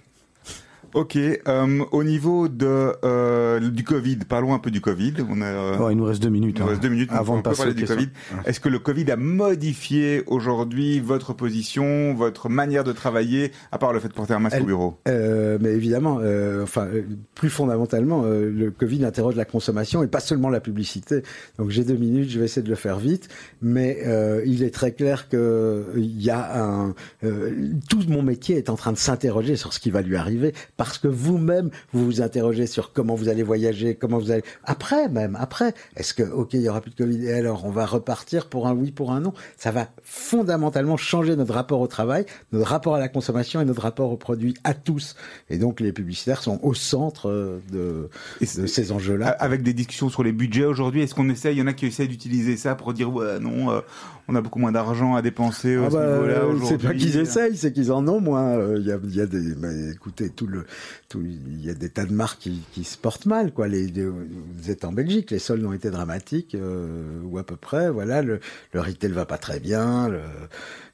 [0.94, 5.14] Ok, euh, au niveau de euh, du Covid, parlons un peu du Covid.
[5.28, 6.56] On a, euh, Oh, Il nous reste deux minutes.
[6.58, 7.84] il nous hein, reste deux minutes avant de passer parler du.
[7.84, 8.08] Covid.
[8.46, 13.92] Est-ce que le Covid a modifié aujourd'hui votre position, votre manière de travailler, à part
[13.92, 14.96] le fait de porter un masque Elle- au bureau?
[15.08, 16.88] Euh, mais évidemment, euh, enfin,
[17.34, 21.22] plus fondamentalement, euh, le Covid interroge la consommation et pas seulement la publicité.
[21.58, 23.28] Donc j'ai deux minutes, je vais essayer de le faire vite,
[23.60, 27.50] mais euh, il est très clair que il y a un euh,
[27.90, 30.96] tout mon métier est en train de s'interroger sur ce qui va lui arriver parce
[30.96, 35.36] que vous-même vous vous interrogez sur comment vous allez voyager, comment vous allez après même
[35.38, 35.74] après.
[35.96, 38.66] Est-ce que ok il y aura plus de Covid et alors on va repartir pour
[38.66, 39.34] un oui pour un non?
[39.58, 43.82] Ça va fondamentalement changer notre rapport au travail, notre rapport à la consommation et notre
[43.82, 45.16] rapport aux produits à tous.
[45.50, 48.08] Et donc les publicitaires sont au centre euh, de,
[48.40, 49.28] de ces enjeux-là.
[49.28, 51.86] Avec des discussions sur les budgets aujourd'hui, est-ce qu'on essaye Il y en a qui
[51.86, 53.80] essayent d'utiliser ça pour dire ouais non, euh,
[54.28, 56.68] on a beaucoup moins d'argent à dépenser Ah ce bah, niveau-là euh, aujourd'hui.
[56.68, 58.56] c'est pas qu'ils essayent, c'est qu'ils en ont moins.
[58.58, 60.64] Euh, Il y, a, il y a des, mais écoutez, tout le,
[61.08, 63.68] tout, il y a des tas de marques qui, qui se portent mal, quoi.
[63.68, 67.56] Les, les- vous êtes en Belgique, les soldes ont été dramatiques, euh, ou à peu
[67.56, 67.90] près.
[67.90, 68.40] Voilà, le,
[68.72, 70.08] le retail va pas très bien.
[70.08, 70.20] Le,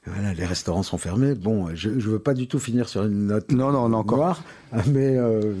[0.07, 1.33] voilà, les restaurants sont fermés.
[1.35, 3.97] Bon, je, je veux pas du tout finir sur une note Non, non, on a
[3.97, 4.17] encore.
[4.17, 4.43] noire,
[4.87, 5.53] mais euh,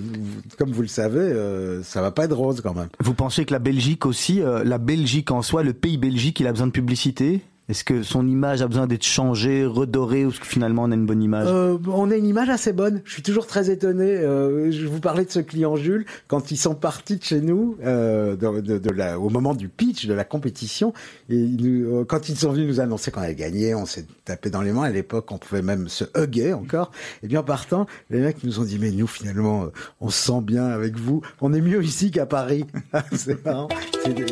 [0.57, 2.89] comme vous le savez, euh, ça va pas être rose quand même.
[2.99, 6.47] Vous pensez que la Belgique aussi, euh, la Belgique en soi, le pays Belgique, il
[6.47, 7.41] a besoin de publicité?
[7.67, 10.93] Est-ce que son image a besoin d'être changée, redorée, ou est-ce que finalement on a
[10.93, 11.47] une bonne image?
[11.49, 13.01] Euh, on a une image assez bonne.
[13.05, 14.03] Je suis toujours très étonné.
[14.05, 17.75] Euh, je vous parlais de ce client Jules quand ils sont partis de chez nous
[17.83, 20.93] euh, de, de- de la, au moment du pitch de la compétition.
[21.31, 21.57] Et ils
[21.89, 24.05] nous- quand ils sont venus nous annoncer qu'on avait gagné, on s'est
[24.35, 24.83] tapé dans les mains.
[24.83, 26.91] À l'époque, on pouvait même se hugger encore.
[27.23, 29.67] Et bien en partant, les mecs nous ont dit mais nous finalement, euh,
[30.01, 31.21] on se sent bien avec vous.
[31.41, 32.65] On est mieux ici qu'à Paris.
[33.13, 33.69] C'est marrant.
[34.05, 34.25] Des-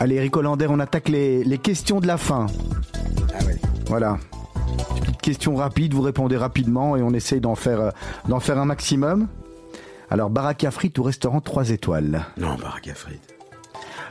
[0.00, 2.46] Allez, Eric Hollander, on attaque les, les questions de la fin.
[3.40, 3.56] Ah ouais.
[3.86, 4.18] Voilà.
[5.00, 7.90] Petite question rapide, vous répondez rapidement et on essaye d'en faire, euh,
[8.28, 9.28] d'en faire un maximum.
[10.10, 13.33] Alors, baraque à frites ou restaurant 3 étoiles Non, baraque à frites.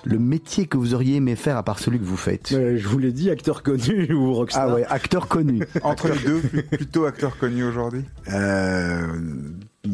[0.05, 2.87] Le métier que vous auriez aimé faire à part celui que vous faites Euh, je
[2.87, 4.69] vous l'ai dit, acteur connu ou rockstar.
[4.69, 5.63] Ah ouais, acteur connu.
[5.83, 6.41] Entre les deux,
[6.71, 8.03] plutôt acteur connu aujourd'hui?
[8.31, 9.07] Euh,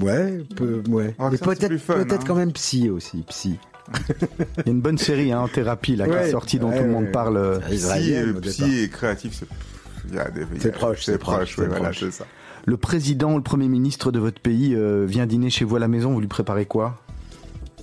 [0.01, 1.15] ouais, peu, ouais.
[1.31, 2.23] C'est peut-être, peut-être hein.
[2.25, 3.59] quand même psy aussi, psy.
[4.57, 6.77] Il y a une bonne série hein, en thérapie là, qui est sortie dont Ouais,
[6.77, 7.11] tout le monde ouais.
[7.11, 7.37] parle.
[7.37, 7.59] euh.
[7.59, 9.47] Psy, psy et créatif, c'est
[10.09, 11.69] il y a des- il y a- C'est proche, c'est c'est proche, proche, ouais, c'est
[11.69, 11.99] voilà, proche.
[11.99, 12.25] c'est ça.
[12.65, 15.79] Le président ou le premier ministre de votre pays euh, vient dîner chez vous à
[15.79, 17.01] la maison, vous lui préparez quoi?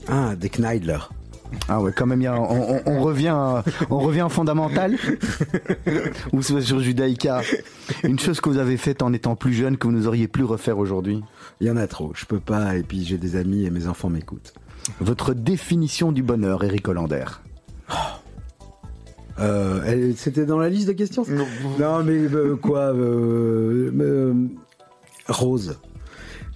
[0.09, 0.99] Ah, des Kneidler.
[1.69, 3.35] Ah ouais, quand même, il y a- on, on- on revient,
[3.91, 4.97] on revient en fondamental
[6.33, 7.41] ou sur Judaïka.
[8.05, 10.45] Une chose que vous avez faite en étant plus jeune que vous nous auriez plus
[10.45, 11.23] refaire aujourd'hui.
[11.61, 13.87] Il y en a trop, je peux pas, et puis j'ai des amis et mes
[13.89, 14.55] enfants m'écoutent.
[15.01, 17.25] Votre définition du bonheur, Eric Hollander.
[19.39, 21.25] Euh, c'était dans la liste de questions
[21.79, 24.35] Non, mais euh, quoi euh, euh,
[25.29, 25.79] Rose.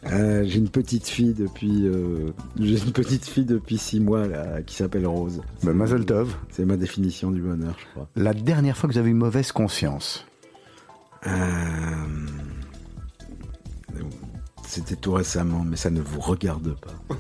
[0.07, 4.63] Euh, j'ai une petite fille depuis euh, j'ai une petite fille depuis six mois là
[4.63, 5.43] qui s'appelle Rose.
[5.63, 6.35] Ben, Mazel Tov.
[6.51, 8.09] C'est ma définition du bonheur, je crois.
[8.17, 10.27] La dernière fois que vous avez eu mauvaise conscience.
[11.27, 11.31] Euh,
[14.67, 17.17] C'était tout récemment, mais ça ne vous regarde pas.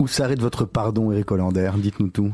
[0.00, 1.70] Où s'arrête votre pardon, Eric Hollander?
[1.76, 2.32] Dites-nous tout.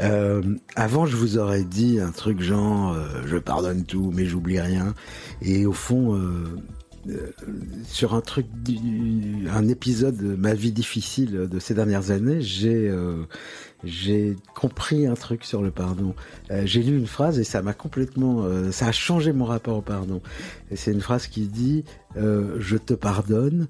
[0.00, 0.42] Euh,
[0.76, 4.94] avant, je vous aurais dit un truc genre euh, je pardonne tout, mais j'oublie rien.
[5.42, 6.44] Et au fond, euh,
[7.08, 7.30] euh,
[7.84, 12.88] sur un truc, du- un épisode de ma vie difficile de ces dernières années, j'ai
[12.88, 13.24] euh,
[13.84, 16.14] j'ai compris un truc sur le pardon.
[16.50, 19.78] Euh, j'ai lu une phrase et ça m'a complètement, euh, ça a changé mon rapport
[19.78, 20.20] au pardon.
[20.70, 21.84] Et c'est une phrase qui dit
[22.16, 23.68] je te pardonne.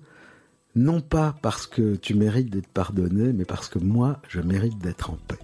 [0.75, 5.11] Non pas parce que tu mérites d'être pardonné, mais parce que moi, je mérite d'être
[5.11, 5.39] en paix.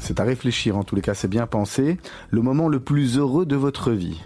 [0.00, 1.98] C'est à réfléchir, en tous les cas, c'est bien pensé.
[2.30, 4.20] Le moment le plus heureux de votre vie.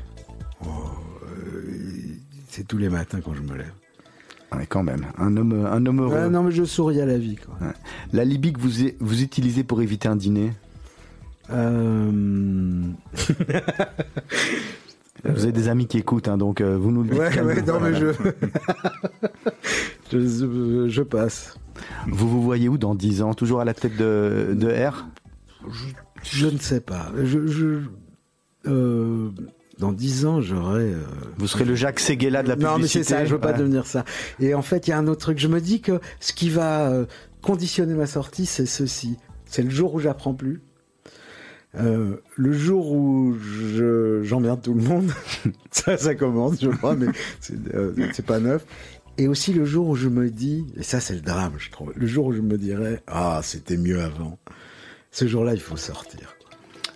[2.51, 3.73] C'est tous les matins quand je me lève.
[4.53, 5.07] Ouais, quand même.
[5.19, 6.15] Un homme, un homme heureux.
[6.15, 7.37] Ouais, non, mais je souris à la vie.
[7.37, 7.55] Quoi.
[7.65, 7.73] Ouais.
[8.13, 10.53] La Libye que vous, vous utilisez pour éviter un dîner
[11.53, 12.83] Euh...
[15.25, 17.19] Vous avez des amis qui écoutent, hein, donc euh, vous nous le dites.
[17.21, 18.07] Ouais, ouais, non, mais je...
[20.13, 21.59] je, je- je passe.
[22.09, 23.35] Vous vous voyez où dans 10 ans?
[23.35, 25.07] Toujours à la tête de, de R?
[26.23, 27.13] Je ne sais pas.
[27.23, 27.81] Je, je-
[28.67, 29.29] euh,
[29.81, 30.83] Dans dix ans, j'aurai...
[30.93, 30.99] euh,
[31.39, 33.53] Vous serez le Jacques Séguéla de la publicité Non, mais c'est ça, je veux pas
[33.53, 33.59] Ouais.
[33.59, 34.05] devenir ça.
[34.39, 35.39] Et en fait, il y a un autre truc.
[35.39, 37.07] Je me dis que ce qui va euh,
[37.43, 39.17] conditionner ma sortie, c'est ceci.
[39.47, 40.61] C'est le jour où j'apprends plus.
[41.77, 45.11] Euh, le jour où je- j'emmerde tout le monde,
[45.71, 47.07] ça, ça commence, je crois, mais
[47.41, 47.93] c'est euh,
[48.27, 48.65] pas neuf.
[49.19, 51.93] Et aussi le jour où je me dis, et ça c'est le drame, je trouve,
[51.95, 54.39] le jour où je me dirais, ah, c'était mieux avant.
[55.13, 56.35] Ce jour-là, il faut sortir.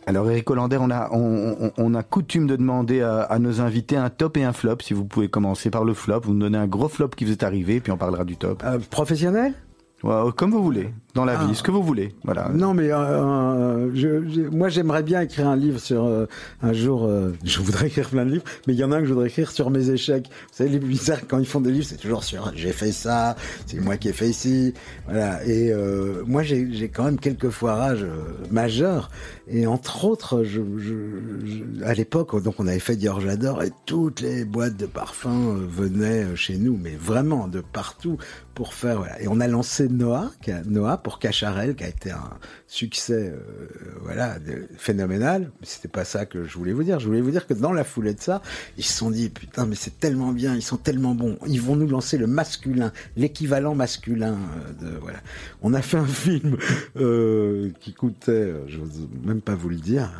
[0.07, 3.61] Alors Eric Hollander, on a, on, on- on a coutume de demander à, à nos
[3.61, 4.76] invités un top et un flop.
[4.80, 7.32] Si vous pouvez commencer par le flop, vous nous donnez un gros flop qui vous
[7.32, 8.62] est arrivé, puis on parlera du top.
[8.64, 9.55] Euh, professionnel?
[10.02, 11.44] Ouais, comme vous voulez, dans la Ah.
[11.46, 12.14] vie, ce que vous voulez.
[12.24, 12.48] Voilà.
[12.52, 16.26] Non, mais euh, euh, je, je- moi j'aimerais bien écrire un livre sur euh,
[16.62, 17.04] un jour.
[17.04, 19.12] euh, je voudrais écrire plein de livres, mais il y en a un que je
[19.12, 20.28] voudrais écrire sur mes échecs.
[20.28, 23.36] Vous savez, les bizarres quand ils font des livres, c'est toujours sur j'ai fait ça,
[23.66, 24.74] c'est moi qui ai fait ici,
[25.06, 25.44] voilà.
[25.46, 29.10] Et euh, moi j'ai quand même quelques foirages euh, majeurs.
[29.46, 34.20] Et entre autres, je, je- à l'époque, donc on avait fait Dior J'adore et toutes
[34.20, 38.16] les boîtes de parfums venaient chez nous, mais vraiment de partout
[38.54, 38.98] pour faire.
[38.98, 39.20] Voilà.
[39.20, 40.30] Et on a lancé Noah,
[40.66, 42.30] Noah pour Cacharel, qui a été un
[42.66, 43.68] succès, euh,
[44.02, 44.38] voilà,
[44.78, 45.52] phénoménal.
[45.61, 46.98] Mais c'était pas ça que je voulais vous dire.
[46.98, 48.42] Je voulais vous dire que dans la foulée de ça,
[48.78, 51.38] ils se sont dit putain, mais c'est tellement bien, ils sont tellement bons.
[51.46, 54.38] Ils vont nous lancer le masculin, l'équivalent masculin
[54.82, 55.18] euh, de voilà.
[55.62, 56.57] On a fait un film
[56.96, 60.11] euh, qui coûtait, je n'ose même pas vous le dire.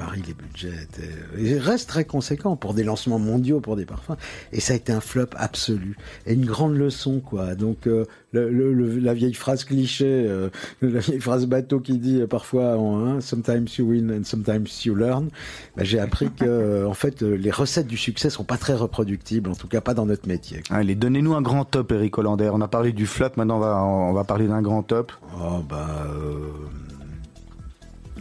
[0.00, 3.84] Euh, Paris, les budgets étaient, ils restent très conséquents pour des lancements mondiaux pour des
[3.84, 4.16] parfums.
[4.52, 5.96] Et ça a été un flop absolu
[6.26, 7.54] et une grande leçon quoi.
[7.54, 10.50] Donc euh, le, le- le- la vieille phrase cliché, euh,
[10.82, 14.66] la vieille phrase bateau qui dit euh, parfois en, hein, sometimes you win and sometimes
[14.84, 15.28] you learn.
[15.76, 18.74] Bah, J'ai appris que euh, en fait euh, les recettes du succès sont pas très
[18.74, 20.62] reproductibles, en tout cas pas dans notre métier.
[20.70, 22.50] Allez, donnez-nous un grand top, Eric Hollander.
[22.52, 25.12] On a parlé du flop, maintenant on va, on va parler d'un grand top.
[25.40, 26.48] Oh bah euh,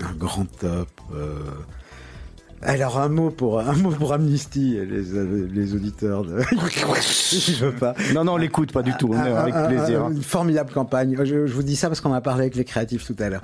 [0.02, 0.90] un grand top.
[1.14, 1.34] euh.
[2.64, 5.04] Alors un mot pour un mot pour Amnesty, les,
[5.48, 6.24] les auditeurs.
[6.26, 6.40] De...
[6.42, 7.94] Je veux pas.
[8.16, 10.06] Non, non, on l'écoute pas du tout, Un- avec un- plaisir.
[10.06, 11.16] un- Une formidable campagne.
[11.24, 13.44] Je, je vous dis ça parce qu'on a parlé avec les créatifs tout à l'heure.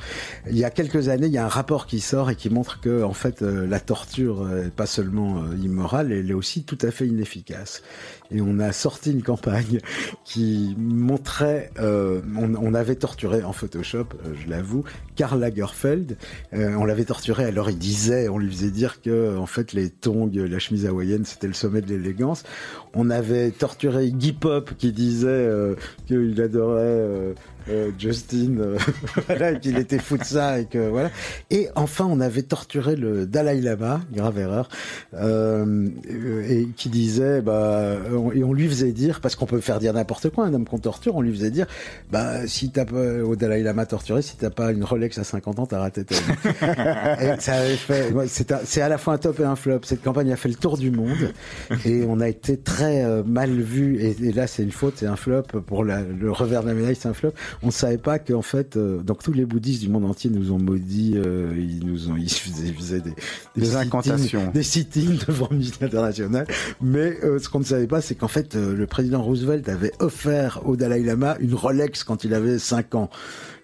[0.49, 2.82] Il y a quelques années, il y a un rapport qui sort et qui montre
[2.82, 6.80] que, en fait, euh, la torture euh, est pas seulement immorale, elle est aussi tout
[6.82, 7.84] à fait inefficace.
[8.32, 9.78] Et on a sorti une campagne
[10.26, 14.06] qui montrait, euh, on, on avait torturé en Photoshop,
[14.43, 14.86] je l'avoue,
[15.16, 16.18] Karl Lagerfeld.
[16.53, 17.45] Euh, on l'avait torturé.
[17.45, 21.26] Alors il disait, on lui faisait dire que, en fait, les tongs, la chemise hawaïenne,
[21.26, 22.43] c'était le sommet de l'élégance.
[22.96, 25.76] On avait torturé Iggy Pop qui disait euh,
[26.08, 27.34] qu'il adorait euh,
[27.70, 28.76] euh, Justin,
[29.28, 31.10] voilà, qu'il était fou de ça et que voilà.
[31.50, 34.70] Et enfin, on avait torturé le Dalai Lama, grave erreur,
[36.10, 39.94] et qui disait, bah, on- et on lui faisait dire, parce qu'on peut faire dire
[39.94, 41.66] n'importe quoi, un homme qu'on torture, on lui faisait dire,
[42.12, 45.60] bah, si t'as pas au Dalai Lama torturé, si t'as pas une Rolex à 50
[45.60, 47.39] ans, t'as raté ta vie.
[47.39, 48.14] ça avait fait,
[48.66, 49.80] c'est à la fois un top et un flop.
[49.84, 51.32] Cette campagne a fait le tour du monde
[51.86, 53.99] et on a été très euh, mal vu.
[54.01, 55.43] Et, et là, c'est une faute, c'est un flop.
[55.65, 57.31] Pour la- le revers de la médaille, c'est un flop.
[57.61, 60.59] On savait pas qu'en fait, euh, donc tous les bouddhistes du monde entier nous ont
[60.59, 61.13] maudits.
[61.17, 63.13] euh, ils nous ont, ils faisaient, ils faisaient des,
[63.55, 64.51] Des sit-ins- incantations.
[64.53, 66.45] des sit-ins devant Amnesty International.
[66.81, 69.93] Mais euh, ce qu'on ne savait pas, c'est qu'en fait, euh, le président Roosevelt avait
[69.99, 73.09] offert au Dalai Lama une Rolex quand il avait 5 ans.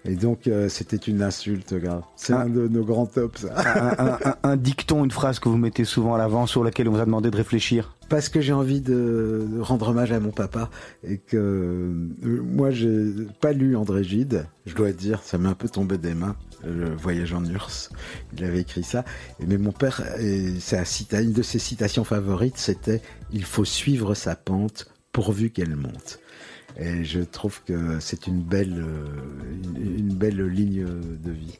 [0.06, 2.02] Et donc, euh, c'était une insulte, grave.
[2.16, 2.40] C'est Ah.
[2.42, 6.18] un de nos grands tops, un, un- dicton, une phrase que vous mettez souvent à
[6.18, 7.96] l'avant sur laquelle on vous a demandé de réfléchir.
[8.08, 10.70] Parce que j'ai envie de, rendre hommage à mon papa
[11.04, 15.54] et que euh, moi j'ai pas lu André Gide, je dois dire, ça m'est un
[15.54, 16.34] peu tombé des mains.
[16.64, 17.90] Le voyage en URSS,
[18.36, 19.04] il avait écrit ça.
[19.46, 23.00] Mais mon père, et sa cita, une de ses citations favorites, c'était
[23.32, 26.18] "Il faut suivre sa pente pourvu qu'elle monte".
[26.76, 29.06] Et je trouve que c'est une belle, euh,
[29.64, 31.58] une, une belle ligne de vie.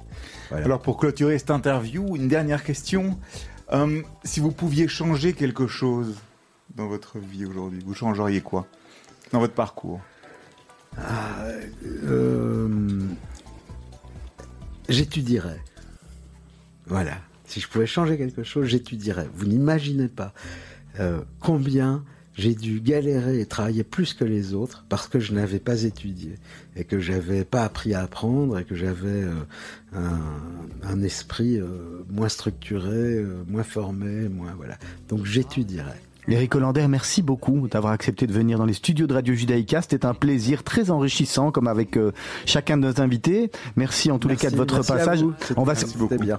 [0.48, 0.64] Voilà.
[0.64, 3.18] Alors pour clôturer cette interview, une dernière question.
[3.72, 6.14] Euh, si vous pouviez changer quelque chose
[6.74, 8.66] dans votre vie aujourd'hui, vous changeriez quoi
[9.32, 10.00] dans votre parcours?
[12.04, 12.68] Euh,
[14.88, 15.60] j'étudierais.
[16.86, 17.18] Voilà.
[17.44, 19.28] Si je pouvais changer quelque chose, j'étudierais.
[19.34, 20.32] Vous n'imaginez pas
[20.98, 22.04] euh, combien
[22.36, 26.34] j'ai dû galérer et travailler plus que les autres parce que je n'avais pas étudié
[26.76, 29.34] et que j'avais pas appris à apprendre et que j'avais euh,
[30.82, 34.78] un, esprit euh, moins structuré, euh, moins formé, moins voilà.
[35.08, 36.00] Donc j'étudierais.
[36.28, 39.82] Eric Hollander, merci beaucoup d'avoir accepté de venir dans les studios de Radio Judaïka.
[39.82, 42.12] C'était un plaisir très enrichissant, comme avec euh,
[42.46, 43.50] chacun de nos invités.
[43.74, 45.24] Merci en tous les cas de votre passage.
[45.56, 45.86] On va, se,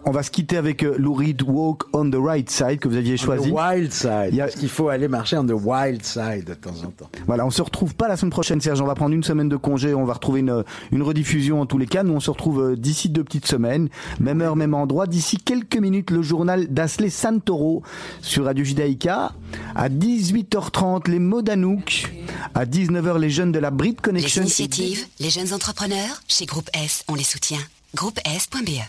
[0.06, 2.96] on va se quitter avec euh, Lou Reed Walk on the Right Side que vous
[2.96, 3.52] aviez choisi.
[3.52, 4.30] On the wild side.
[4.30, 6.92] Il y a- Parce qu'il faut aller marcher on the wild side de temps en
[6.92, 7.10] temps.
[7.28, 8.80] Voilà, on se retrouve pas la semaine prochaine, Serge.
[8.82, 9.94] On va prendre une semaine de congé.
[9.94, 10.64] On va retrouver une,
[10.94, 12.04] une rediffusion en tous les cas.
[12.04, 13.90] Nous, on se retrouve euh, d'ici deux petites semaines.
[14.22, 15.06] Même heure, même endroit.
[15.08, 17.82] D'ici quelques minutes, le journal d'Asley Santoro
[18.22, 19.34] sur Radio Judaïka.
[19.76, 22.12] À 18h30, les mots d'Anouk.
[22.54, 24.42] À 19h, les jeunes de la Brit Les Connection.
[24.42, 27.62] initiatives, les jeunes entrepreneurs, chez Groupe S, on les soutient.
[27.96, 28.82] Groupe S.be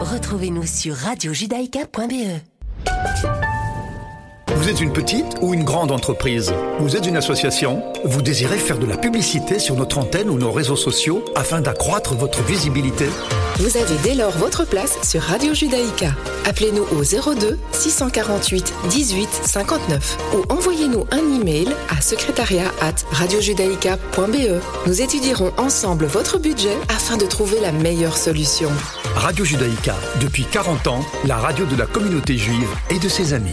[0.00, 2.40] Retrouvez-nous sur radiojudaïka.be.
[4.56, 6.52] Vous êtes une petite ou une grande entreprise?
[6.78, 7.82] Vous êtes une association?
[8.04, 12.14] Vous désirez faire de la publicité sur notre antenne ou nos réseaux sociaux afin d'accroître
[12.14, 13.06] votre visibilité?
[13.58, 16.08] Vous avez dès lors votre place sur Radio Judaïka.
[16.44, 24.60] Appelez-nous au 02 648 18 59 ou envoyez-nous un email à secrétariat at radiojudaïka.be.
[24.86, 28.70] Nous étudierons ensemble votre budget afin de trouver la meilleure solution.
[29.14, 33.52] Radio Judaïka, depuis 40 ans, la radio de la communauté juive et de ses amis.